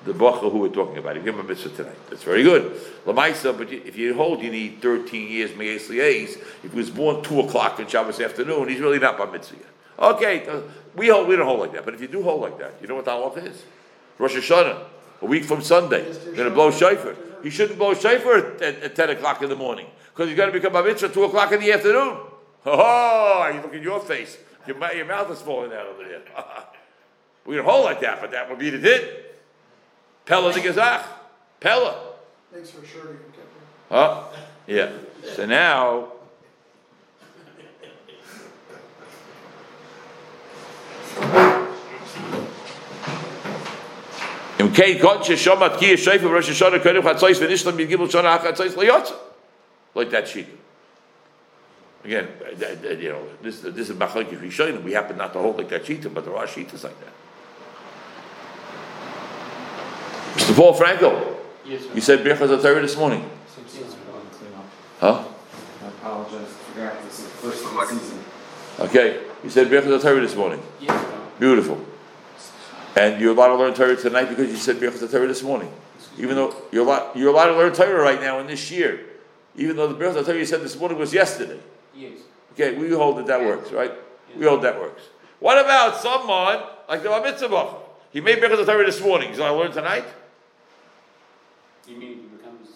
The 0.05 0.13
bacha 0.13 0.49
who 0.49 0.59
we're 0.59 0.69
talking 0.69 0.97
about, 0.97 1.15
he 1.15 1.21
became 1.21 1.39
a 1.39 1.43
mitzvah 1.43 1.69
tonight. 1.69 1.97
That's 2.09 2.23
very 2.23 2.43
good. 2.43 2.79
Lamaisa, 3.05 3.57
but 3.57 3.71
if 3.71 3.97
you 3.97 4.13
hold, 4.13 4.41
you 4.41 4.51
need 4.51 4.81
13 4.81 5.31
years, 5.31 5.55
me'es. 5.55 5.89
If 5.89 6.71
he 6.71 6.77
was 6.77 6.89
born 6.89 7.23
2 7.23 7.41
o'clock 7.41 7.79
on 7.79 7.87
Shabbos 7.87 8.19
afternoon, 8.19 8.67
he's 8.69 8.79
really 8.79 8.99
not 8.99 9.17
bar 9.17 9.31
mitzvah. 9.31 9.57
Okay, 9.97 10.47
uh, 10.47 10.61
we 10.95 11.07
hold, 11.07 11.27
we 11.27 11.35
don't 11.35 11.45
hold 11.45 11.59
like 11.59 11.73
that. 11.73 11.85
But 11.85 11.93
if 11.93 12.01
you 12.01 12.07
do 12.07 12.21
hold 12.21 12.41
like 12.41 12.59
that, 12.59 12.73
you 12.81 12.87
know 12.87 12.95
what 12.95 13.05
the 13.05 13.11
halacha 13.11 13.47
is? 13.47 13.63
Rosh 14.17 14.35
Hashanah, 14.35 14.83
a 15.21 15.25
week 15.25 15.45
from 15.45 15.61
Sunday, 15.61 16.05
you're 16.25 16.35
going 16.35 16.49
to 16.49 16.53
blow 16.53 16.71
shofar. 16.71 17.15
He 17.43 17.49
shouldn't 17.49 17.79
blow 17.79 17.93
shofar 17.93 18.37
at, 18.37 18.61
at, 18.61 18.83
at 18.83 18.95
10 18.95 19.11
o'clock 19.11 19.41
in 19.41 19.49
the 19.49 19.55
morning 19.55 19.87
because 20.13 20.29
he's 20.29 20.37
going 20.37 20.51
to 20.51 20.59
become 20.59 20.75
a 20.75 20.83
mitzvah 20.83 21.09
2 21.09 21.23
o'clock 21.23 21.51
in 21.51 21.59
the 21.59 21.71
afternoon. 21.71 22.17
Oh, 22.65 23.51
you 23.53 23.61
look 23.61 23.73
at 23.73 23.81
your 23.81 23.99
face. 23.99 24.37
Your, 24.67 24.77
your 24.93 25.05
mouth 25.05 25.31
is 25.31 25.41
falling 25.41 25.71
out 25.71 25.87
over 25.87 26.03
there. 26.03 26.21
we 27.45 27.55
don't 27.55 27.65
hold 27.65 27.85
like 27.85 28.01
that, 28.01 28.21
but 28.21 28.31
that 28.31 28.49
would 28.49 28.59
be 28.59 28.69
the 28.69 28.79
dit. 28.79 29.35
Pella 30.25 30.51
the 30.51 30.59
Gazach. 30.59 31.03
Pella. 31.59 32.13
Thanks 32.51 32.71
for 32.71 32.85
sure 32.85 33.11
you 33.11 33.19
kept 33.33 33.37
it. 33.37 33.89
Huh? 33.89 34.23
Yeah. 34.67 34.91
So 35.35 35.45
now. 35.45 36.11
Im 44.57 44.71
kei 44.71 44.97
konnte 44.99 45.35
shomat 45.35 45.77
ki 45.77 45.93
shayfer 45.93 46.31
rosh 46.31 46.49
shana 46.49 46.79
kodim 46.79 47.01
chatzos 47.01 47.39
v'nishlam 47.39 47.77
yigibul 47.77 48.09
shana 48.09 48.39
chatzos 48.39 48.73
liyotza. 48.73 49.15
Like 49.93 50.09
that 50.09 50.27
sheet. 50.27 50.47
Again, 52.03 52.27
you 52.99 53.09
know, 53.09 53.27
this, 53.41 53.61
this 53.61 53.89
is 53.89 53.95
machlok 53.95 54.31
if 54.31 54.39
Rishonim. 54.39 54.83
We 54.83 54.93
happen 54.93 55.17
not 55.17 55.33
to 55.33 55.39
hold 55.39 55.57
like 55.57 55.69
that 55.69 55.85
sheet, 55.85 56.13
but 56.13 56.23
there 56.23 56.35
are 56.35 56.47
sheets 56.47 56.83
like 56.83 56.99
that. 56.99 57.13
Mr. 60.35 60.55
Paul 60.55 60.73
Franco, 60.73 61.37
Yes, 61.65 61.81
sir. 61.83 61.89
you 61.95 62.01
said 62.01 62.19
Birchas 62.19 62.47
HaTorah 62.59 62.81
this 62.81 62.97
morning. 62.97 63.27
Some 63.55 63.65
seasons 63.67 63.93
ago, 63.93 64.01
I'm 64.19 64.37
clean 64.37 64.53
up. 64.53 64.65
Uh, 65.01 65.13
huh? 65.23 65.27
I 65.83 65.87
apologize, 65.87 66.47
forgot 66.73 67.03
this 67.03 67.19
is 67.19 67.25
the 67.25 67.31
first 67.31 67.65
of 67.65 67.71
the 67.73 67.85
season. 67.87 68.23
Okay, 68.79 69.23
you 69.43 69.49
said 69.49 69.67
Birchas 69.67 69.99
HaTorah 70.01 70.21
this 70.21 70.35
morning. 70.35 70.61
Yes, 70.81 70.91
sir. 71.01 71.17
Beautiful. 71.39 71.85
And 72.97 73.19
you're 73.19 73.31
allowed 73.31 73.47
to 73.47 73.55
learn 73.55 73.73
Torah 73.73 73.95
tonight 73.95 74.25
because 74.25 74.49
you 74.49 74.57
said 74.57 74.77
Birchas 74.77 75.05
HaTorah 75.07 75.27
this 75.27 75.43
morning. 75.43 75.71
Even 76.17 76.35
though 76.35 76.55
you're 76.71 76.83
allowed, 76.85 77.15
you're 77.15 77.29
allowed 77.29 77.47
to 77.47 77.57
learn 77.57 77.73
Torah 77.73 78.01
right 78.01 78.21
now 78.21 78.39
in 78.39 78.47
this 78.47 78.71
year. 78.71 79.05
Even 79.57 79.75
though 79.75 79.87
the 79.91 79.95
Birchas 79.95 80.23
HaTorah 80.23 80.37
you 80.39 80.45
said 80.45 80.61
this 80.61 80.77
morning 80.77 80.97
was 80.97 81.13
yesterday. 81.13 81.59
Yes. 81.95 82.19
Okay, 82.53 82.75
we 82.77 82.89
hold 82.91 83.17
that 83.17 83.25
that 83.27 83.41
works, 83.41 83.71
right? 83.71 83.91
We 84.37 84.45
hold 84.45 84.61
that 84.63 84.79
works. 84.79 85.01
What 85.39 85.57
about 85.57 85.97
someone 85.97 86.61
like 86.87 87.03
the 87.03 87.09
Bar 87.09 87.21
Mitzvah 87.21 87.75
He 88.11 88.21
made 88.21 88.39
Birchas 88.39 88.65
HaTorah 88.65 88.85
this 88.85 89.01
morning. 89.01 89.29
He's 89.29 89.39
allowed 89.39 89.53
to 89.53 89.59
learn 89.59 89.71
tonight? 89.71 90.05
He 91.85 91.93
becomes, 91.93 92.69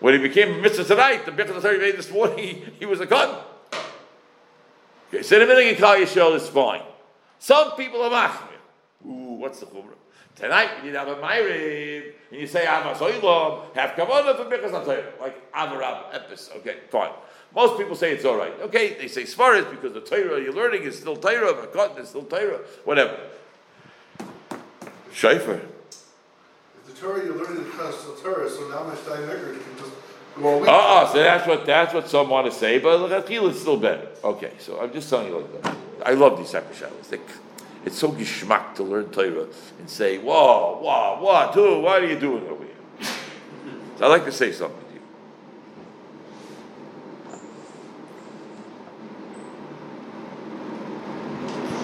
When 0.00 0.14
he 0.14 0.20
became 0.20 0.54
a 0.54 0.58
mitzvah 0.58 0.84
tonight, 0.84 1.26
the 1.26 1.32
HaTorah 1.32 1.72
he 1.72 1.78
made 1.78 1.96
this 1.96 2.10
morning, 2.10 2.38
he, 2.38 2.64
he 2.80 2.86
was 2.86 3.00
a 3.00 3.06
cut. 3.06 3.48
Okay, 5.12 5.22
minute 5.46 5.66
you 5.66 5.76
call 5.76 5.96
Yisrael 5.96 6.34
is 6.34 6.48
fine. 6.48 6.82
Some 7.38 7.72
people 7.76 8.02
are 8.02 8.10
machmir. 8.10 9.06
Ooh, 9.06 9.34
what's 9.34 9.60
the 9.60 9.66
chumrah? 9.66 9.94
Tonight 10.34 10.70
you 10.78 10.84
need 10.84 10.92
to 10.92 10.98
have 11.00 11.08
a 11.08 11.16
ma'ariv, 11.16 12.12
and 12.30 12.40
you 12.40 12.46
say 12.46 12.62
Amos 12.62 12.98
Oilam, 12.98 13.74
have 13.74 13.90
kavanah 13.90 14.36
for 14.36 14.44
Birchas 14.44 14.70
HaTorah, 14.70 15.20
like 15.20 15.52
Amarab 15.52 16.14
Epis. 16.14 16.56
Okay, 16.56 16.78
fine. 16.90 17.10
Most 17.54 17.78
people 17.78 17.94
say 17.94 18.12
it's 18.12 18.24
all 18.24 18.36
right. 18.36 18.54
Okay, 18.62 18.94
they 18.94 19.08
say 19.08 19.24
Svaris 19.24 19.70
because 19.70 19.92
the 19.92 20.00
Torah 20.00 20.40
you're 20.40 20.54
learning 20.54 20.84
is 20.84 20.98
still 20.98 21.16
Torah, 21.16 21.66
cotton 21.66 22.02
is 22.02 22.08
still 22.08 22.24
Torah, 22.24 22.60
whatever. 22.84 23.18
Shaifer. 25.12 25.60
Torah, 27.02 27.24
you're 27.24 27.34
learning 27.36 27.64
the 27.64 27.70
Chas 27.72 28.04
the 28.04 28.12
Torah, 28.22 28.48
so 28.48 28.68
now 28.68 28.84
Ecker, 28.88 29.54
you 29.54 29.60
can 29.60 29.76
just 29.76 29.92
go 30.36 30.46
all. 30.46 30.68
Uh-uh, 30.68 31.12
so 31.12 31.18
that's 31.18 31.46
what 31.48 31.66
that's 31.66 31.92
what 31.92 32.08
some 32.08 32.28
want 32.30 32.46
to 32.46 32.52
say, 32.56 32.78
but 32.78 32.98
Lechatchila 33.00 33.50
is 33.50 33.60
still 33.60 33.76
better. 33.76 34.06
Okay, 34.22 34.52
so 34.60 34.80
I'm 34.80 34.92
just 34.92 35.10
telling 35.10 35.26
you 35.26 35.38
like 35.38 35.62
that. 35.62 35.76
I 36.06 36.12
love 36.12 36.38
these 36.38 36.52
type 36.52 36.70
of 36.70 36.76
shadows. 36.76 37.12
It's 37.84 37.98
so 37.98 38.12
geschmack 38.12 38.76
to 38.76 38.84
learn 38.84 39.10
Torah 39.10 39.48
and 39.80 39.90
say, 39.90 40.18
whoa, 40.18 40.78
whoa, 40.80 41.18
what, 41.20 41.52
who, 41.54 41.80
what 41.80 42.00
are 42.00 42.06
you 42.06 42.16
doing 42.16 42.46
over 42.46 42.62
here? 42.62 43.08
So 43.98 44.04
I'd 44.04 44.08
like 44.08 44.24
to 44.26 44.32
say 44.32 44.52
something 44.52 44.78
to 44.78 44.94
you. 44.94 45.00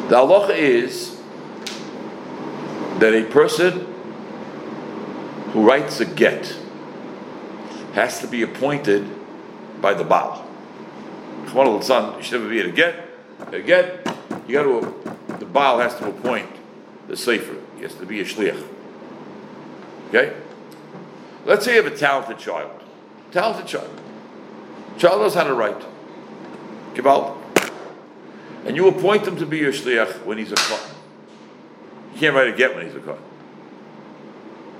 The 0.08 0.14
halacha 0.14 0.56
is 0.56 1.16
that 3.00 3.12
a 3.12 3.24
person 3.24 3.87
who 5.52 5.66
writes 5.66 6.00
a 6.00 6.04
get 6.04 6.56
has 7.94 8.20
to 8.20 8.26
be 8.26 8.42
appointed 8.42 9.08
by 9.80 9.94
the 9.94 10.04
Baal. 10.04 10.44
The 11.46 11.80
son 11.80 12.22
should 12.22 12.40
never 12.40 12.50
be 12.50 12.60
a 12.60 12.70
get. 12.70 13.04
A 13.52 13.60
get, 13.60 14.06
you 14.46 14.54
got 14.54 14.64
to. 14.64 15.36
The 15.38 15.46
Baal 15.46 15.78
has 15.78 15.94
to 15.96 16.08
appoint 16.08 16.50
the 17.06 17.16
sefer. 17.16 17.56
He 17.76 17.82
has 17.82 17.94
to 17.94 18.06
be 18.06 18.20
a 18.20 18.24
shliach. 18.24 18.66
Okay. 20.08 20.36
Let's 21.44 21.64
say 21.64 21.76
you 21.76 21.82
have 21.82 21.92
a 21.92 21.96
talented 21.96 22.38
child. 22.38 22.70
Talented 23.30 23.66
child. 23.66 23.90
Child 24.98 25.22
knows 25.22 25.34
how 25.34 25.44
to 25.44 25.54
write. 25.54 25.82
Gebal. 26.94 27.36
And 28.66 28.76
you 28.76 28.88
appoint 28.88 29.26
him 29.26 29.36
to 29.36 29.46
be 29.46 29.58
your 29.58 29.72
shliach 29.72 30.24
when 30.24 30.38
he's 30.38 30.52
a 30.52 30.56
cut. 30.56 30.90
You 32.14 32.20
can't 32.20 32.34
write 32.34 32.48
a 32.48 32.56
get 32.56 32.74
when 32.74 32.84
he's 32.84 32.96
a 32.96 33.00
cut. 33.00 33.20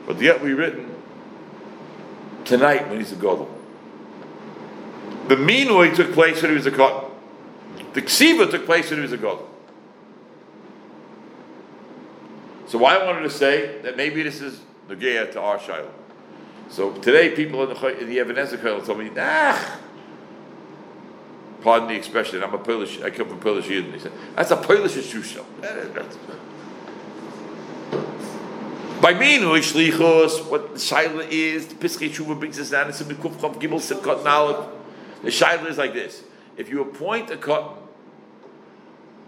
But 0.09 0.23
yet 0.23 0.42
we 0.42 0.55
written 0.55 0.90
tonight 2.47 2.88
when 2.88 2.99
he's 2.99 3.12
a 3.12 3.14
gadol. 3.14 3.47
The 5.29 5.37
minui 5.37 5.94
took 5.94 6.14
place 6.14 6.40
when 6.40 6.53
he 6.53 6.57
was 6.57 6.64
a 6.64 6.71
cotton. 6.71 7.11
The 7.92 8.01
ksiva 8.01 8.51
took 8.51 8.64
place 8.64 8.88
when 8.88 9.01
he 9.01 9.03
was 9.03 9.12
a 9.12 9.18
gadol. 9.18 9.47
So 12.68 12.83
I 12.87 13.05
wanted 13.05 13.25
to 13.25 13.31
say 13.31 13.83
that 13.83 13.99
maybe 13.99 14.23
this 14.23 14.40
is 14.40 14.61
Nagea 14.88 15.31
to 15.33 15.40
our 15.42 15.61
Shiloh. 15.61 15.92
So 16.71 16.92
today 16.92 17.37
people 17.37 17.62
in 17.64 17.79
the, 17.79 18.01
in 18.01 18.09
the 18.09 18.21
Ebenezer 18.21 18.57
told 18.57 18.99
me, 18.99 19.11
nah, 19.11 19.59
pardon 21.61 21.88
the 21.88 21.94
expression, 21.94 22.42
I'm 22.42 22.55
a 22.55 22.59
Polish, 22.59 23.03
I 23.03 23.11
come 23.11 23.29
from 23.29 23.40
Polish 23.40 23.66
Yidden. 23.66 23.92
He 23.92 23.99
said, 23.99 24.12
that's 24.35 24.53
a 24.53 24.57
Polish 24.57 24.94
shusha. 24.94 25.44
By 29.01 29.15
minui 29.15 29.61
shlichus, 29.61 30.51
what 30.51 30.75
the 30.75 30.81
Shiloh 30.81 31.21
is, 31.31 31.69
the 31.69 31.75
Piskei 31.77 32.11
Tshuva 32.11 32.39
brings 32.39 32.59
us 32.59 32.71
down, 32.71 32.89
it's 32.89 33.01
in 33.01 33.09
the 33.09 33.15
Kuf 33.15 33.33
Chav 33.37 33.55
Gimel 33.61 33.79
Simchat 33.81 34.23
Nalef. 34.25 34.69
The 35.23 35.31
Shiloh 35.31 35.67
is 35.67 35.79
like 35.79 35.95
this. 35.95 36.25
If 36.57 36.69
you 36.69 36.83
appoint 36.83 37.31
a 37.31 37.37
cotton, 37.37 37.77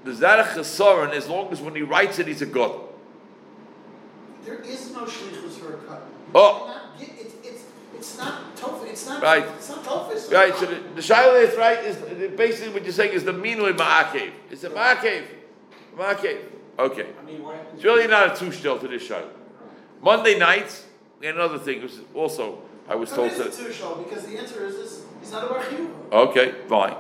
there's 0.03 0.19
that 0.19 0.41
a 0.41 0.43
chesaron 0.43 1.13
as 1.13 1.29
long 1.29 1.53
as 1.53 1.61
when 1.61 1.77
he 1.77 1.83
writes 1.83 2.19
it, 2.19 2.27
he's 2.27 2.43
a 2.43 2.47
god. 2.47 2.81
There 4.45 4.57
is 4.57 4.93
no 4.93 5.01
shlichus 5.05 5.53
for 5.53 5.75
a 5.75 5.79
cut. 5.79 6.03
Oh. 6.35 6.81
Get- 6.99 7.11
It's, 7.19 7.35
it's, 7.45 7.63
it's 7.97 8.19
not 8.19 8.57
tofu, 8.57 8.87
it's 8.87 9.07
not, 9.07 9.23
Right. 9.23 9.45
it's 9.57 9.69
not 9.69 9.85
tofu. 9.85 10.13
it's 10.13 10.33
Right, 10.33 10.49
not- 10.51 10.59
so 10.59 10.67
the, 10.67 10.81
the 10.97 11.03
Shiloh 11.03 11.35
is 11.37 11.57
right, 11.57 11.85
is 11.85 11.97
basically 12.37 12.73
what 12.73 12.83
you're 12.83 12.93
saying 12.93 13.13
is 13.13 13.23
the 13.25 13.33
minui 13.33 13.77
ma'akev. 13.77 14.33
It's 14.51 14.65
a 14.65 14.71
ma'akev. 14.71 15.25
Ma'akev. 15.97 16.39
Okay. 16.79 17.07
I 17.21 17.25
mean, 17.25 17.43
what 17.45 17.55
happens? 17.57 17.75
It's 17.77 17.85
really 17.85 18.09
not 18.09 18.35
a 18.35 18.37
two 18.37 18.51
shell 18.51 18.79
to 18.81 18.89
this 18.89 19.03
Shiloh. 19.03 19.31
Monday 20.03 20.39
nights, 20.39 20.87
and 21.23 21.37
another 21.37 21.59
thing, 21.59 21.83
was 21.83 22.01
also, 22.15 22.63
I 22.89 22.95
was 22.95 23.11
told 23.11 23.33
to. 23.33 23.45
because 23.45 24.27
the 24.27 24.39
answer 24.39 24.65
is 24.67 24.77
this, 24.77 25.05
he's 25.21 25.33
not 25.33 25.45
a 25.45 25.49
bar 25.49 25.63
chiyuv. 25.63 25.91
Okay, 26.13 26.55
fine. 26.69 26.97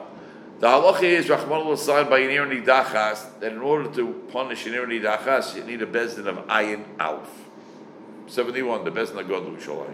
The 0.60 0.66
halacha 0.66 1.04
is 1.04 1.28
Rahman 1.30 1.66
was 1.66 1.82
sign 1.82 2.10
by 2.10 2.18
an 2.18 2.30
irony 2.30 2.60
dachas 2.60 3.40
that 3.40 3.52
in 3.52 3.60
order 3.60 3.90
to 3.94 4.12
punish 4.30 4.66
an 4.66 4.74
irony 4.74 5.00
dachas, 5.00 5.56
you 5.56 5.64
need 5.64 5.80
a 5.80 5.86
bezdin 5.86 6.26
of 6.26 6.46
ayin 6.48 6.84
alf. 6.98 7.48
Seventy-one, 8.26 8.84
the 8.84 8.90
bezdin 8.90 9.18
of 9.18 9.26
God. 9.26 9.86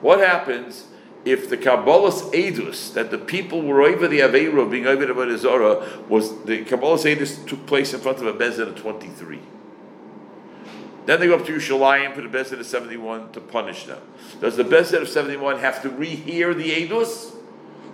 What 0.00 0.20
happens 0.20 0.86
if 1.24 1.50
the 1.50 1.56
Kabbalah's 1.56 2.22
edus 2.30 2.94
that 2.94 3.10
the 3.10 3.18
people 3.18 3.62
were 3.62 3.82
over 3.82 4.06
the 4.06 4.20
Aveira 4.20 4.70
being 4.70 4.86
over 4.86 5.26
the 5.26 5.36
Zorah 5.36 5.84
was 6.08 6.44
the 6.44 6.64
Kabbalah's 6.64 7.04
edus 7.04 7.44
took 7.48 7.66
place 7.66 7.92
in 7.92 7.98
front 7.98 8.18
of 8.18 8.26
a 8.28 8.32
bezdin 8.32 8.68
of 8.68 8.76
twenty-three. 8.76 9.40
Then 11.06 11.20
they 11.20 11.28
go 11.28 11.36
up 11.36 11.46
to 11.46 11.52
Yerushalayim, 11.52 12.14
for 12.14 12.20
the 12.20 12.28
bezdin 12.28 12.60
of 12.60 12.66
seventy-one 12.66 13.32
to 13.32 13.40
punish 13.40 13.84
them. 13.84 14.02
Does 14.40 14.56
the 14.56 14.64
bezdin 14.64 15.02
of 15.02 15.08
seventy-one 15.08 15.60
have 15.60 15.82
to 15.82 15.88
rehear 15.88 16.54
the 16.54 16.70
edus? 16.70 17.32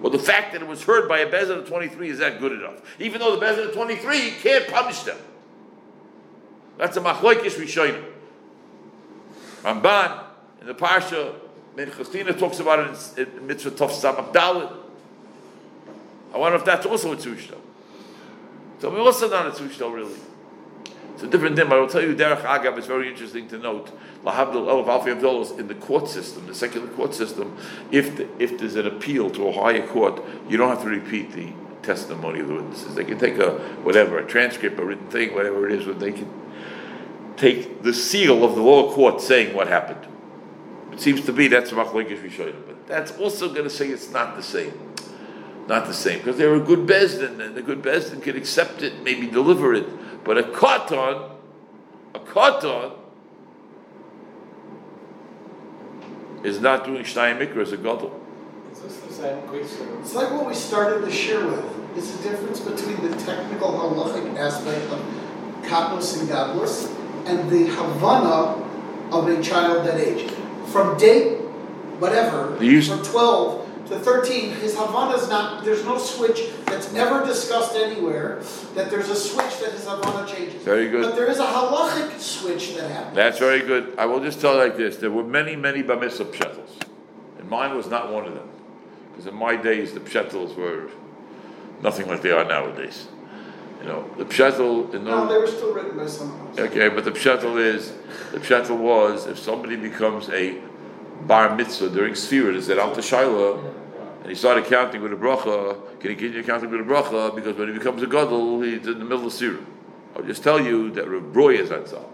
Well, 0.02 0.10
the 0.10 0.18
fact 0.18 0.52
that 0.52 0.62
it 0.62 0.66
was 0.66 0.82
heard 0.82 1.08
by 1.08 1.20
a 1.20 1.30
Bezin 1.30 1.58
of 1.58 1.68
23 1.68 2.10
is 2.10 2.18
that 2.18 2.40
good 2.40 2.50
enough. 2.50 2.82
Even 2.98 3.20
though 3.20 3.36
the 3.36 3.46
Bezin 3.46 3.68
of 3.68 3.72
23 3.72 4.32
can't 4.42 4.66
punish 4.66 5.04
them. 5.04 5.16
That's 6.76 6.96
a 6.96 7.00
machloikish 7.00 7.52
rishonim. 7.52 8.04
Ramban, 9.62 10.24
in 10.60 10.66
the 10.66 10.74
Parsha, 10.74 11.36
Menchastina 11.76 12.36
talks 12.36 12.58
about 12.58 12.80
it 12.80 13.18
in, 13.18 13.38
in 13.38 13.46
Mitzvah 13.46 13.70
Tov 13.70 13.90
Samach 13.90 14.32
Dalit. 14.32 14.76
I 16.34 16.38
wonder 16.38 16.58
if 16.58 16.64
that's 16.64 16.84
also 16.84 17.12
a 17.12 17.16
Tushto. 17.16 17.56
So 18.80 18.90
we 18.90 18.98
also 18.98 19.30
not 19.30 19.46
a 19.46 19.50
Tushto, 19.50 19.94
really. 19.94 20.18
It's 21.22 21.28
a 21.28 21.38
different 21.38 21.54
but 21.54 21.72
I 21.72 21.78
will 21.78 21.86
tell 21.86 22.02
you, 22.02 22.16
Derech 22.16 22.42
Agav, 22.42 22.76
it's 22.76 22.88
very 22.88 23.08
interesting 23.08 23.46
to 23.50 23.58
note, 23.58 23.96
Lahabdul 24.24 24.68
Elf 24.68 24.88
Alfi 24.88 25.12
Abdullah 25.12 25.56
in 25.56 25.68
the 25.68 25.76
court 25.76 26.08
system, 26.08 26.48
the 26.48 26.54
secular 26.54 26.88
court 26.88 27.14
system, 27.14 27.56
if, 27.92 28.16
the, 28.16 28.26
if 28.42 28.58
there's 28.58 28.74
an 28.74 28.88
appeal 28.88 29.30
to 29.30 29.46
a 29.46 29.52
higher 29.52 29.86
court, 29.86 30.20
you 30.48 30.56
don't 30.56 30.70
have 30.70 30.82
to 30.82 30.88
repeat 30.88 31.30
the 31.30 31.52
testimony 31.82 32.40
of 32.40 32.48
the 32.48 32.54
witnesses. 32.54 32.96
They 32.96 33.04
can 33.04 33.20
take 33.20 33.38
a, 33.38 33.52
whatever, 33.84 34.18
a 34.18 34.26
transcript, 34.26 34.80
a 34.80 34.84
written 34.84 35.06
thing, 35.10 35.32
whatever 35.32 35.68
it 35.68 35.78
is, 35.78 35.86
but 35.86 36.00
they 36.00 36.10
can 36.10 36.28
take 37.36 37.84
the 37.84 37.94
seal 37.94 38.44
of 38.44 38.56
the 38.56 38.62
lower 38.62 38.92
court 38.92 39.20
saying 39.20 39.54
what 39.54 39.68
happened. 39.68 40.04
It 40.90 41.00
seems 41.00 41.24
to 41.26 41.32
be 41.32 41.46
that's 41.46 41.70
Machloikish 41.70 42.20
Rishonim, 42.20 42.66
but 42.66 42.88
that's 42.88 43.16
also 43.18 43.48
going 43.48 43.62
to 43.62 43.70
say 43.70 43.90
it's 43.90 44.10
not 44.10 44.34
the 44.34 44.42
same. 44.42 44.72
Not 45.68 45.86
the 45.86 45.94
same, 45.94 46.18
because 46.18 46.36
they're 46.36 46.56
a 46.56 46.60
good 46.60 46.80
bezdin, 46.80 47.38
and 47.38 47.54
the 47.54 47.62
good 47.62 47.80
bezdin 47.80 48.20
can 48.20 48.36
accept 48.36 48.82
it, 48.82 49.04
maybe 49.04 49.28
deliver 49.28 49.72
it. 49.72 49.86
But 50.24 50.38
a 50.38 50.42
katan, 50.42 51.30
a 52.14 52.18
katan, 52.18 52.92
is 56.44 56.60
not 56.60 56.84
doing 56.84 57.04
shnayim 57.04 57.38
mikra 57.38 57.62
as 57.62 57.72
a 57.72 57.76
gadol. 57.76 58.20
Is 58.72 58.80
this 58.80 58.96
the 58.98 59.12
same 59.12 59.42
question? 59.42 59.88
It's 60.00 60.14
like 60.14 60.30
what 60.32 60.46
we 60.46 60.54
started 60.54 61.04
the 61.04 61.10
shir 61.10 61.46
with. 61.46 61.96
It's 61.96 62.10
the 62.16 62.30
difference 62.30 62.60
between 62.60 63.02
the 63.08 63.16
technical 63.16 63.70
halachic 63.72 64.36
aspect 64.38 64.90
of 64.90 65.00
katnos 65.62 66.18
and 66.18 66.28
gadlus 66.28 66.90
and 67.26 67.50
the 67.50 67.66
havana 67.66 68.58
of 69.12 69.28
a 69.28 69.42
child 69.42 69.86
that 69.86 70.00
age. 70.00 70.30
From 70.68 70.96
date, 70.98 71.38
whatever, 71.98 72.56
from 72.56 73.02
12 73.02 73.61
to 73.88 73.98
13, 73.98 74.50
his 74.54 74.76
havana 74.76 75.16
is 75.16 75.28
not, 75.28 75.64
there's 75.64 75.84
no 75.84 75.98
switch 75.98 76.50
that's 76.66 76.92
ever 76.94 77.24
discussed 77.24 77.74
anywhere 77.74 78.42
that 78.74 78.90
there's 78.90 79.08
a 79.08 79.16
switch 79.16 79.58
that 79.60 79.72
his 79.72 79.84
havana 79.84 80.26
changes. 80.26 80.62
Very 80.62 80.88
good. 80.88 81.02
But 81.02 81.16
there 81.16 81.30
is 81.30 81.38
a 81.38 81.44
halachic 81.44 82.18
switch 82.18 82.74
that 82.76 82.90
happens. 82.90 83.16
That's 83.16 83.38
very 83.38 83.60
good. 83.60 83.94
I 83.98 84.06
will 84.06 84.20
just 84.20 84.40
tell 84.40 84.54
you 84.54 84.60
like 84.60 84.76
this: 84.76 84.96
there 84.96 85.10
were 85.10 85.24
many, 85.24 85.56
many 85.56 85.82
bar 85.82 85.96
pshetels, 85.96 86.82
and 87.38 87.48
mine 87.48 87.76
was 87.76 87.86
not 87.88 88.12
one 88.12 88.26
of 88.26 88.34
them. 88.34 88.48
Because 89.10 89.26
in 89.26 89.34
my 89.34 89.56
days, 89.56 89.92
the 89.92 90.00
pshetels 90.00 90.56
were 90.56 90.90
nothing 91.82 92.08
like 92.08 92.22
they 92.22 92.32
are 92.32 92.44
nowadays. 92.44 93.08
You 93.80 93.88
know, 93.88 94.08
the 94.16 94.24
pshetel 94.24 94.94
in 94.94 95.04
No, 95.04 95.26
those 95.26 95.28
they 95.28 95.38
were 95.38 95.46
still 95.46 95.74
written 95.74 95.96
by 95.96 96.06
someone 96.06 96.48
else. 96.48 96.58
Okay, 96.58 96.88
but 96.88 97.04
the 97.04 97.10
pshetel 97.10 97.58
is, 97.58 97.92
the 98.30 98.38
pshetel 98.38 98.78
was, 98.78 99.26
if 99.26 99.38
somebody 99.38 99.74
becomes 99.74 100.28
a 100.28 100.60
bar 101.26 101.54
mitzvah 101.56 101.90
during 101.90 102.14
Sfira, 102.14 102.52
they 102.54 102.60
said, 102.60 102.78
Al 102.78 102.94
Tashayla, 102.94 103.58
and 104.20 104.28
he 104.28 104.34
started 104.34 104.66
counting 104.66 105.02
with 105.02 105.12
a 105.12 105.16
bracha, 105.16 105.76
can 106.00 106.10
he 106.10 106.16
continue 106.16 106.44
counting 106.44 106.70
with 106.70 106.80
a 106.80 106.84
bracha? 106.84 107.34
Because 107.34 107.56
when 107.56 107.68
he 107.68 107.74
becomes 107.74 108.02
a 108.02 108.06
gadol, 108.06 108.60
he's 108.60 108.86
in 108.86 108.98
the 108.98 109.04
middle 109.04 109.26
of 109.26 109.32
Sfira. 109.32 109.64
I'll 110.14 110.22
just 110.22 110.42
tell 110.42 110.60
you 110.60 110.90
that 110.92 111.08
Rav 111.08 111.22
Broya 111.32 111.66
Zatzal, 111.66 112.04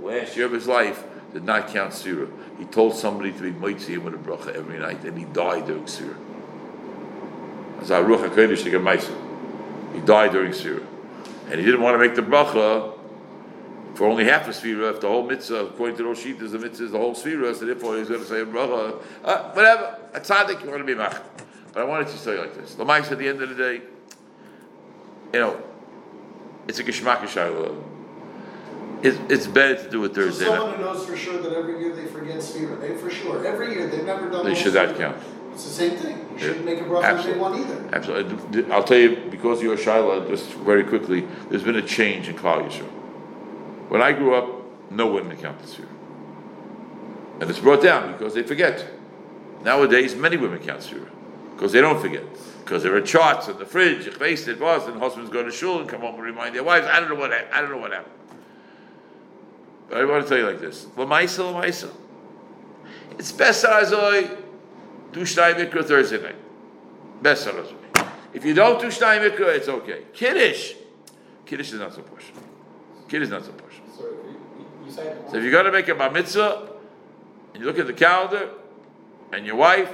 last 0.00 0.36
year 0.36 0.46
of 0.46 0.52
his 0.52 0.66
life, 0.66 1.04
did 1.32 1.44
not 1.44 1.68
count 1.68 1.92
Sfira. 1.92 2.30
He 2.58 2.64
told 2.66 2.94
somebody 2.94 3.32
to 3.32 3.42
be 3.42 3.50
mitzi 3.50 3.94
him 3.94 4.04
with 4.04 4.14
a 4.14 4.18
bracha 4.18 4.54
every 4.54 4.78
night, 4.78 5.04
and 5.04 5.18
he 5.18 5.24
died 5.24 5.66
during 5.66 5.84
Sfira. 5.84 6.16
That's 7.76 7.90
how 7.90 8.02
Ruach 8.02 8.28
HaKodesh. 8.28 8.64
He 9.94 10.00
died 10.00 10.32
during 10.32 10.52
Sfira. 10.52 10.84
And 11.50 11.58
he 11.58 11.64
didn't 11.66 11.82
want 11.82 11.94
to 11.94 11.98
make 11.98 12.14
the 12.14 12.22
bracha 12.22 12.94
for 14.00 14.08
only 14.08 14.24
half 14.24 14.48
a 14.48 14.50
sfira, 14.50 14.94
if 14.94 15.02
the 15.02 15.06
whole 15.06 15.26
mitzvah, 15.26 15.66
according 15.66 15.94
to 15.94 16.02
those 16.04 16.18
sheet, 16.18 16.40
is 16.40 16.52
the 16.52 16.58
mitzvah 16.58 16.86
is 16.86 16.92
the 16.92 16.96
whole 16.96 17.14
sfira, 17.14 17.54
so 17.54 17.66
therefore 17.66 17.98
he's 17.98 18.08
going 18.08 18.22
to 18.22 18.26
say 18.26 18.36
bracha, 18.36 18.98
uh, 19.22 19.52
whatever, 19.52 19.98
a 20.14 20.20
tzaddik, 20.20 20.64
you 20.64 20.70
want 20.70 20.80
to 20.80 20.84
be 20.84 20.94
mach. 20.94 21.22
But 21.74 21.82
I 21.82 21.84
wanted 21.84 22.08
to 22.08 22.24
tell 22.24 22.32
you 22.32 22.40
like 22.40 22.54
this. 22.54 22.76
The 22.76 22.82
Lamais, 22.86 23.12
at 23.12 23.18
the 23.18 23.28
end 23.28 23.42
of 23.42 23.50
the 23.50 23.54
day, 23.54 23.82
you 25.34 25.40
know, 25.40 25.62
it's 26.66 26.78
a 26.78 26.82
shayla. 26.82 27.78
It's, 29.02 29.18
it's 29.28 29.46
better 29.46 29.76
to 29.84 29.90
do 29.90 30.04
it 30.04 30.14
So 30.14 30.22
Thursday. 30.22 30.44
someone 30.46 30.76
who 30.76 30.82
knows 30.82 31.04
for 31.04 31.14
sure 31.14 31.42
that 31.42 31.52
every 31.52 31.80
year 31.80 31.94
they 31.94 32.06
forget 32.06 32.36
Sfira, 32.36 32.80
they 32.80 32.96
for 32.96 33.10
sure, 33.10 33.46
every 33.46 33.74
year, 33.74 33.86
they've 33.86 34.06
never 34.06 34.30
done. 34.30 34.46
They 34.46 34.54
should 34.54 34.72
not 34.72 34.96
count. 34.96 35.18
It's 35.52 35.64
the 35.64 35.70
same 35.70 35.98
thing, 35.98 36.26
you 36.32 36.38
shouldn't 36.38 36.64
make 36.64 36.80
a 36.80 36.84
bracha 36.84 37.22
day 37.22 37.36
one 37.36 37.60
either. 37.60 37.90
Absolutely. 37.92 38.72
I'll 38.72 38.82
tell 38.82 38.96
you, 38.96 39.28
because 39.30 39.62
you're 39.62 39.74
a 39.74 39.76
Shaila, 39.76 40.26
just 40.26 40.46
very 40.52 40.84
quickly, 40.84 41.28
there's 41.50 41.64
been 41.64 41.76
a 41.76 41.82
change 41.82 42.30
in 42.30 42.36
Klal 42.36 42.66
Yisrael. 42.66 42.99
When 43.90 44.00
I 44.00 44.12
grew 44.12 44.34
up, 44.34 44.90
no 44.90 45.08
women 45.08 45.36
counted 45.36 45.66
Sfira. 45.66 45.88
And 47.40 47.50
it's 47.50 47.58
brought 47.58 47.82
down 47.82 48.12
because 48.12 48.34
they 48.34 48.42
forget. 48.44 48.86
Nowadays, 49.64 50.14
many 50.14 50.36
women 50.36 50.60
count 50.60 50.80
Sfira 50.80 51.08
because 51.54 51.72
they 51.72 51.80
don't 51.80 52.00
forget. 52.00 52.22
Because 52.64 52.84
there 52.84 52.94
are 52.94 53.00
charts 53.00 53.48
in 53.48 53.58
the 53.58 53.66
fridge, 53.66 54.08
face 54.14 54.46
it, 54.46 54.60
was, 54.60 54.86
and 54.86 54.98
husbands 55.00 55.28
go 55.30 55.42
to 55.42 55.50
shul 55.50 55.80
and 55.80 55.88
come 55.88 56.02
home 56.02 56.14
and 56.14 56.22
remind 56.22 56.54
their 56.54 56.62
wives. 56.62 56.86
I 56.86 57.00
don't 57.00 57.08
know 57.08 57.16
what 57.16 57.32
I 57.32 57.60
don't 57.60 57.70
know 57.70 57.78
what 57.78 57.92
happened. 57.92 58.14
But 59.88 59.98
I 59.98 60.04
want 60.04 60.22
to 60.22 60.28
tell 60.28 60.38
you 60.38 60.46
like 60.46 60.60
this: 60.60 60.84
Lamaisa, 60.96 61.52
Lamaisa. 61.52 61.90
It's 63.18 63.32
best 63.32 63.64
Azoi 63.64 64.38
do 65.12 65.22
Shnai 65.22 65.54
Mikra 65.54 65.84
Thursday 65.84 66.22
night. 66.22 66.36
Best 67.22 67.48
Azoi. 67.48 67.74
If 68.32 68.44
you 68.44 68.54
don't 68.54 68.80
do 68.80 68.86
Shnai 68.86 69.28
Mikra, 69.28 69.56
it's 69.56 69.68
okay. 69.68 70.04
Kiddush, 70.12 70.74
Kiddush 71.44 71.72
is 71.72 71.80
not 71.80 71.92
so 71.92 72.02
push. 72.02 72.26
Kiddush 73.08 73.24
is 73.26 73.30
not 73.30 73.44
so 73.44 73.50
push. 73.52 73.74
So 73.98 74.04
you, 74.04 74.10
you- 74.10 74.66
you 74.79 74.79
say 74.79 74.79
So 74.90 75.36
if 75.36 75.42
you're 75.42 75.52
going 75.52 75.66
to 75.66 75.72
make 75.72 75.88
a 75.88 75.94
bar 75.94 76.10
mitzvah, 76.10 76.68
and 77.52 77.62
you 77.62 77.66
look 77.66 77.78
at 77.78 77.86
the 77.86 77.92
calendar, 77.92 78.50
and 79.32 79.46
your 79.46 79.56
wife, 79.56 79.92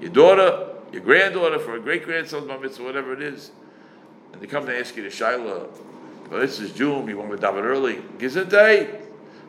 your 0.00 0.10
daughter, 0.10 0.68
your 0.92 1.02
granddaughter 1.02 1.58
for 1.58 1.76
a 1.76 1.80
great 1.80 2.04
grandson's 2.04 2.46
bar 2.46 2.58
mitzvah, 2.58 2.84
whatever 2.84 3.12
it 3.12 3.22
is, 3.22 3.50
and 4.32 4.40
they 4.40 4.46
come 4.46 4.66
to 4.66 4.78
ask 4.78 4.96
you 4.96 5.02
to 5.02 5.08
Shaila, 5.08 5.68
well, 6.30 6.40
this 6.40 6.58
is 6.60 6.72
June, 6.72 7.08
you 7.08 7.16
want 7.16 7.30
to 7.30 7.36
daven 7.36 7.62
early, 7.62 8.02
gives 8.18 8.36
a 8.36 8.44
day, 8.44 9.00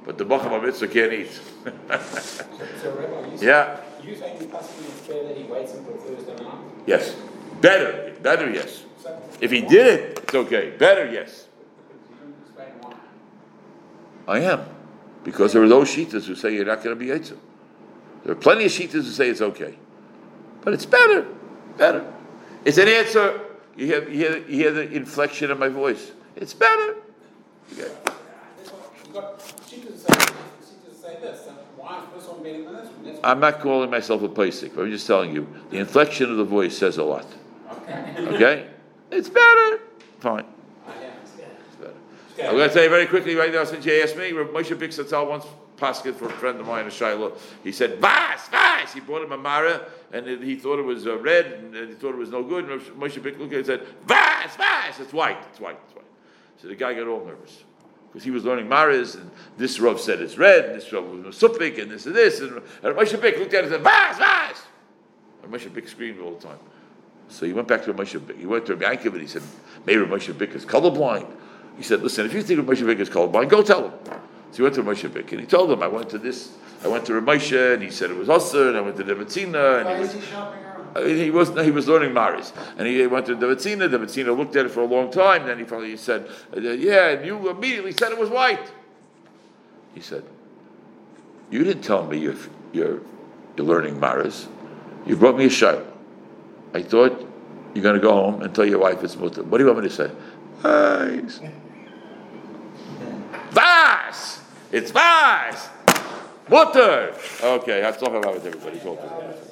but 0.06 0.17
the 0.17 0.26
bachar 0.26 0.50
bar 0.50 0.62
mitzvah 0.62 0.88
can't 0.88 1.13
eat. 1.13 1.39
So, 2.82 2.95
Rabbi, 2.95 3.36
you 3.36 3.47
yeah, 3.47 3.82
you 4.02 4.15
saying 4.15 4.50
possibly 4.50 4.86
it's 4.86 5.02
fair 5.02 5.23
that 5.28 5.36
he 5.36 5.43
waits 5.43 5.73
until 5.73 5.95
Thursday 5.95 6.36
night? 6.43 6.56
yes, 6.86 7.15
better, 7.60 8.13
better, 8.21 8.50
yes. 8.50 8.84
If 9.41 9.52
he 9.52 9.62
did 9.62 9.88
it, 9.88 10.19
it's 10.23 10.34
okay. 10.34 10.71
Better, 10.78 11.12
yes. 11.12 11.47
you 12.10 12.15
don't 12.15 12.36
explain 12.41 12.69
why. 12.82 14.34
I 14.34 14.39
am. 14.39 14.76
Because 15.23 15.53
there 15.53 15.62
are 15.63 15.67
those 15.67 15.89
shitas 15.89 16.25
who 16.25 16.36
say 16.36 16.53
you're 16.53 16.65
not 16.65 16.84
going 16.84 16.97
to 16.97 16.99
be 16.99 17.12
Yitzhak. 17.12 17.38
There 18.23 18.32
are 18.32 18.36
plenty 18.36 18.65
of 18.65 18.71
shitas 18.71 18.91
who 18.91 19.03
say 19.03 19.30
it's 19.30 19.41
okay. 19.41 19.77
But 20.62 20.73
it's 20.73 20.86
better. 20.86 21.27
Better. 21.77 22.13
It's 22.65 22.77
an 22.77 22.88
answer. 22.88 23.41
You 23.75 23.86
hear, 23.86 24.10
you 24.10 24.17
hear, 24.17 24.38
you 24.38 24.56
hear 24.56 24.71
the 24.71 24.91
inflection 24.91 25.51
of 25.51 25.60
my 25.60 25.69
voice. 25.69 26.12
It's 26.36 26.53
better. 26.53 26.95
Okay. 27.73 27.91
That's 28.58 28.69
what, 28.71 28.93
you 29.06 29.13
got, 29.13 29.53
she 29.67 29.77
doesn't 29.82 29.97
say, 29.97 30.34
she 30.60 30.88
doesn't 30.88 31.01
say 31.01 31.19
this, 31.21 31.45
so 31.45 31.51
why 31.75 32.03
is 32.03 32.23
this 32.23 32.30
one 32.30 32.43
better 32.43 32.63
than 32.63 32.73
this 32.73 32.91
one? 32.91 33.03
That's 33.06 33.19
I'm 33.23 33.39
not 33.39 33.60
calling 33.60 33.89
myself 33.89 34.23
a 34.23 34.30
Paisik. 34.30 34.77
I'm 34.77 34.89
just 34.89 35.08
telling 35.08 35.34
you. 35.34 35.47
The 35.69 35.77
inflection 35.77 36.32
of 36.32 36.38
the 36.38 36.43
voice 36.43 36.77
says 36.77 36.97
a 36.97 37.03
lot. 37.03 37.25
okay. 37.71 38.15
Okay? 38.17 38.67
It's 39.12 39.30
better. 39.30 39.80
Fine. 40.19 40.45
Am. 42.39 42.50
I'm 42.50 42.56
going 42.56 42.67
to 42.67 42.73
tell 42.73 42.84
you 42.84 42.89
very 42.89 43.06
quickly 43.06 43.36
right 43.36 43.52
now, 43.52 43.63
since 43.63 43.86
you 43.86 44.02
asked 44.02 44.17
me, 44.17 44.32
Moshe 44.32 44.78
Bick 44.78 44.91
Satzal 44.91 45.28
once 45.28 45.45
paskin 45.78 46.15
for 46.15 46.26
a 46.26 46.32
friend 46.34 46.60
of 46.60 46.67
mine 46.67 46.86
in 46.86 46.91
Shiloh. 46.91 47.34
He 47.63 47.71
said, 47.71 48.00
Vas, 48.00 48.47
Vas! 48.47 48.93
He 48.93 49.00
brought 49.00 49.23
him 49.23 49.32
a 49.32 49.38
Mara, 49.38 49.88
and 50.12 50.28
he 50.43 50.56
thought 50.56 50.80
it 50.80 50.86
was 50.86 51.08
uh, 51.08 51.17
red, 51.17 51.45
and 51.45 51.76
he 51.89 51.95
thought 51.95 52.13
it 52.13 52.17
was 52.17 52.30
no 52.30 52.43
good. 52.43 52.69
And 52.69 52.82
Moshe 52.82 53.21
Bick 53.21 53.39
looked 53.39 53.54
at 53.54 53.60
it 53.60 53.69
and 53.69 53.82
said, 53.82 53.88
Vas, 54.06 54.56
Vas! 54.56 55.00
It's 55.00 55.13
white, 55.13 55.38
it's 55.50 55.60
white, 55.60 55.80
it's 55.86 55.95
white. 55.95 56.06
So 56.62 56.67
the 56.67 56.76
guy 56.76 56.93
got 56.93 57.08
all 57.08 57.26
nervous. 57.26 57.63
Because 58.08 58.23
he 58.23 58.32
was 58.32 58.45
learning 58.45 58.69
Maras, 58.69 59.15
and 59.15 59.30
this 59.58 59.80
Rav 59.80 60.00
said 60.00 60.21
it's 60.21 60.38
red, 60.38 60.65
and 60.65 60.76
this 60.76 60.91
Rav 60.91 61.06
was 61.06 61.38
Supik, 61.38 61.80
and 61.82 61.91
this 61.91 62.06
and 62.06 62.15
this. 62.15 62.39
And, 62.39 62.62
and 62.84 62.95
Moshe 62.95 63.19
Bick 63.21 63.38
looked 63.38 63.54
at 63.54 63.65
it 63.65 63.71
and 63.71 63.73
said, 63.73 63.82
Vas, 63.82 64.17
Vas! 64.17 64.63
And 65.43 65.52
Moshe 65.52 65.71
Bick 65.73 65.88
screamed 65.88 66.19
all 66.19 66.36
the 66.36 66.47
time. 66.47 66.60
So 67.30 67.45
he 67.45 67.54
went 67.54 67.67
back 67.67 67.84
to 67.86 67.93
Moshe 67.93 68.26
Bick. 68.26 68.38
He 68.38 68.45
went 68.45 68.65
to 68.67 68.76
Rabbi 68.76 68.95
Yankiv 68.95 69.12
and 69.12 69.21
he 69.21 69.28
said, 69.28 69.43
maybe 69.86 70.04
Moshe 70.04 70.36
Bick 70.38 70.52
is 70.52 70.65
colorblind. 70.65 71.30
He 71.77 71.83
said, 71.83 72.01
listen, 72.01 72.25
if 72.25 72.33
you 72.33 72.41
think 72.41 72.59
Moshe 72.61 72.85
Bick 72.85 72.99
is 72.99 73.09
colorblind, 73.09 73.49
go 73.49 73.61
tell 73.61 73.89
him. 73.89 73.93
So 74.51 74.57
he 74.57 74.61
went 74.63 74.75
to 74.75 74.83
Moshe 74.83 75.13
Bick 75.13 75.31
and 75.31 75.41
he 75.41 75.47
told 75.47 75.71
him, 75.71 75.83
I 75.83 75.87
went 75.87 76.09
to 76.09 76.17
this, 76.17 76.51
I 76.83 76.87
went 76.87 77.05
to 77.05 77.13
Ramosha 77.13 77.75
and 77.75 77.83
he 77.83 77.91
said 77.91 78.09
it 78.09 78.17
was 78.17 78.27
Osir, 78.27 78.69
and 78.69 78.77
I 78.77 78.81
went 78.81 78.97
to 78.97 79.03
Devatzina 79.03 79.77
and 79.77 79.85
Why 79.85 79.95
he 79.95 80.01
was, 80.01 80.13
he 80.13 80.21
shopping 80.21 80.63
around? 80.63 80.97
uh, 80.97 81.01
he 81.01 81.29
was 81.29 81.49
he 81.63 81.71
was 81.71 81.87
learning 81.87 82.13
Maris, 82.13 82.53
and 82.77 82.87
he 82.87 83.05
went 83.07 83.25
to 83.27 83.35
Devatzina. 83.35 83.89
Devatzina 83.89 84.35
looked 84.35 84.55
at 84.55 84.65
it 84.65 84.69
for 84.69 84.81
a 84.81 84.85
long 84.85 85.11
time. 85.11 85.45
Then 85.45 85.59
he 85.59 85.65
finally 85.65 85.97
said, 85.97 86.27
uh, 86.55 86.59
"Yeah," 86.59 87.09
and 87.09 87.25
you 87.25 87.49
immediately 87.49 87.91
said 87.91 88.11
it 88.11 88.17
was 88.17 88.29
white. 88.29 88.71
He 89.93 90.01
said, 90.01 90.23
"You 91.51 91.63
didn't 91.63 91.83
tell 91.83 92.05
me 92.05 92.17
you're 92.17 92.35
you're, 92.73 93.01
you're 93.55 93.67
learning 93.67 93.99
Maris. 93.99 94.47
You 95.05 95.15
brought 95.15 95.37
me 95.37 95.45
a 95.45 95.49
shayla. 95.49 95.85
I 96.73 96.81
thought 96.81 97.27
you're 97.73 97.83
going 97.83 97.95
to 97.95 98.01
go 98.01 98.13
home 98.13 98.41
and 98.41 98.53
tell 98.53 98.65
your 98.65 98.79
wife 98.79 99.03
it's 99.03 99.15
mutter. 99.17 99.43
What 99.43 99.57
do 99.57 99.63
you 99.63 99.71
want 99.71 99.83
me 99.83 99.89
to 99.89 99.95
say? 99.95 100.11
Vas, 100.61 101.41
vas. 104.07 104.41
It's 104.71 104.91
vas. 104.91 105.69
Mutter. 106.49 107.13
Okay, 107.43 107.83
I'll 107.83 107.93
talk 107.93 108.13
about 108.13 108.35
everybody. 108.35 108.79
All. 108.85 109.46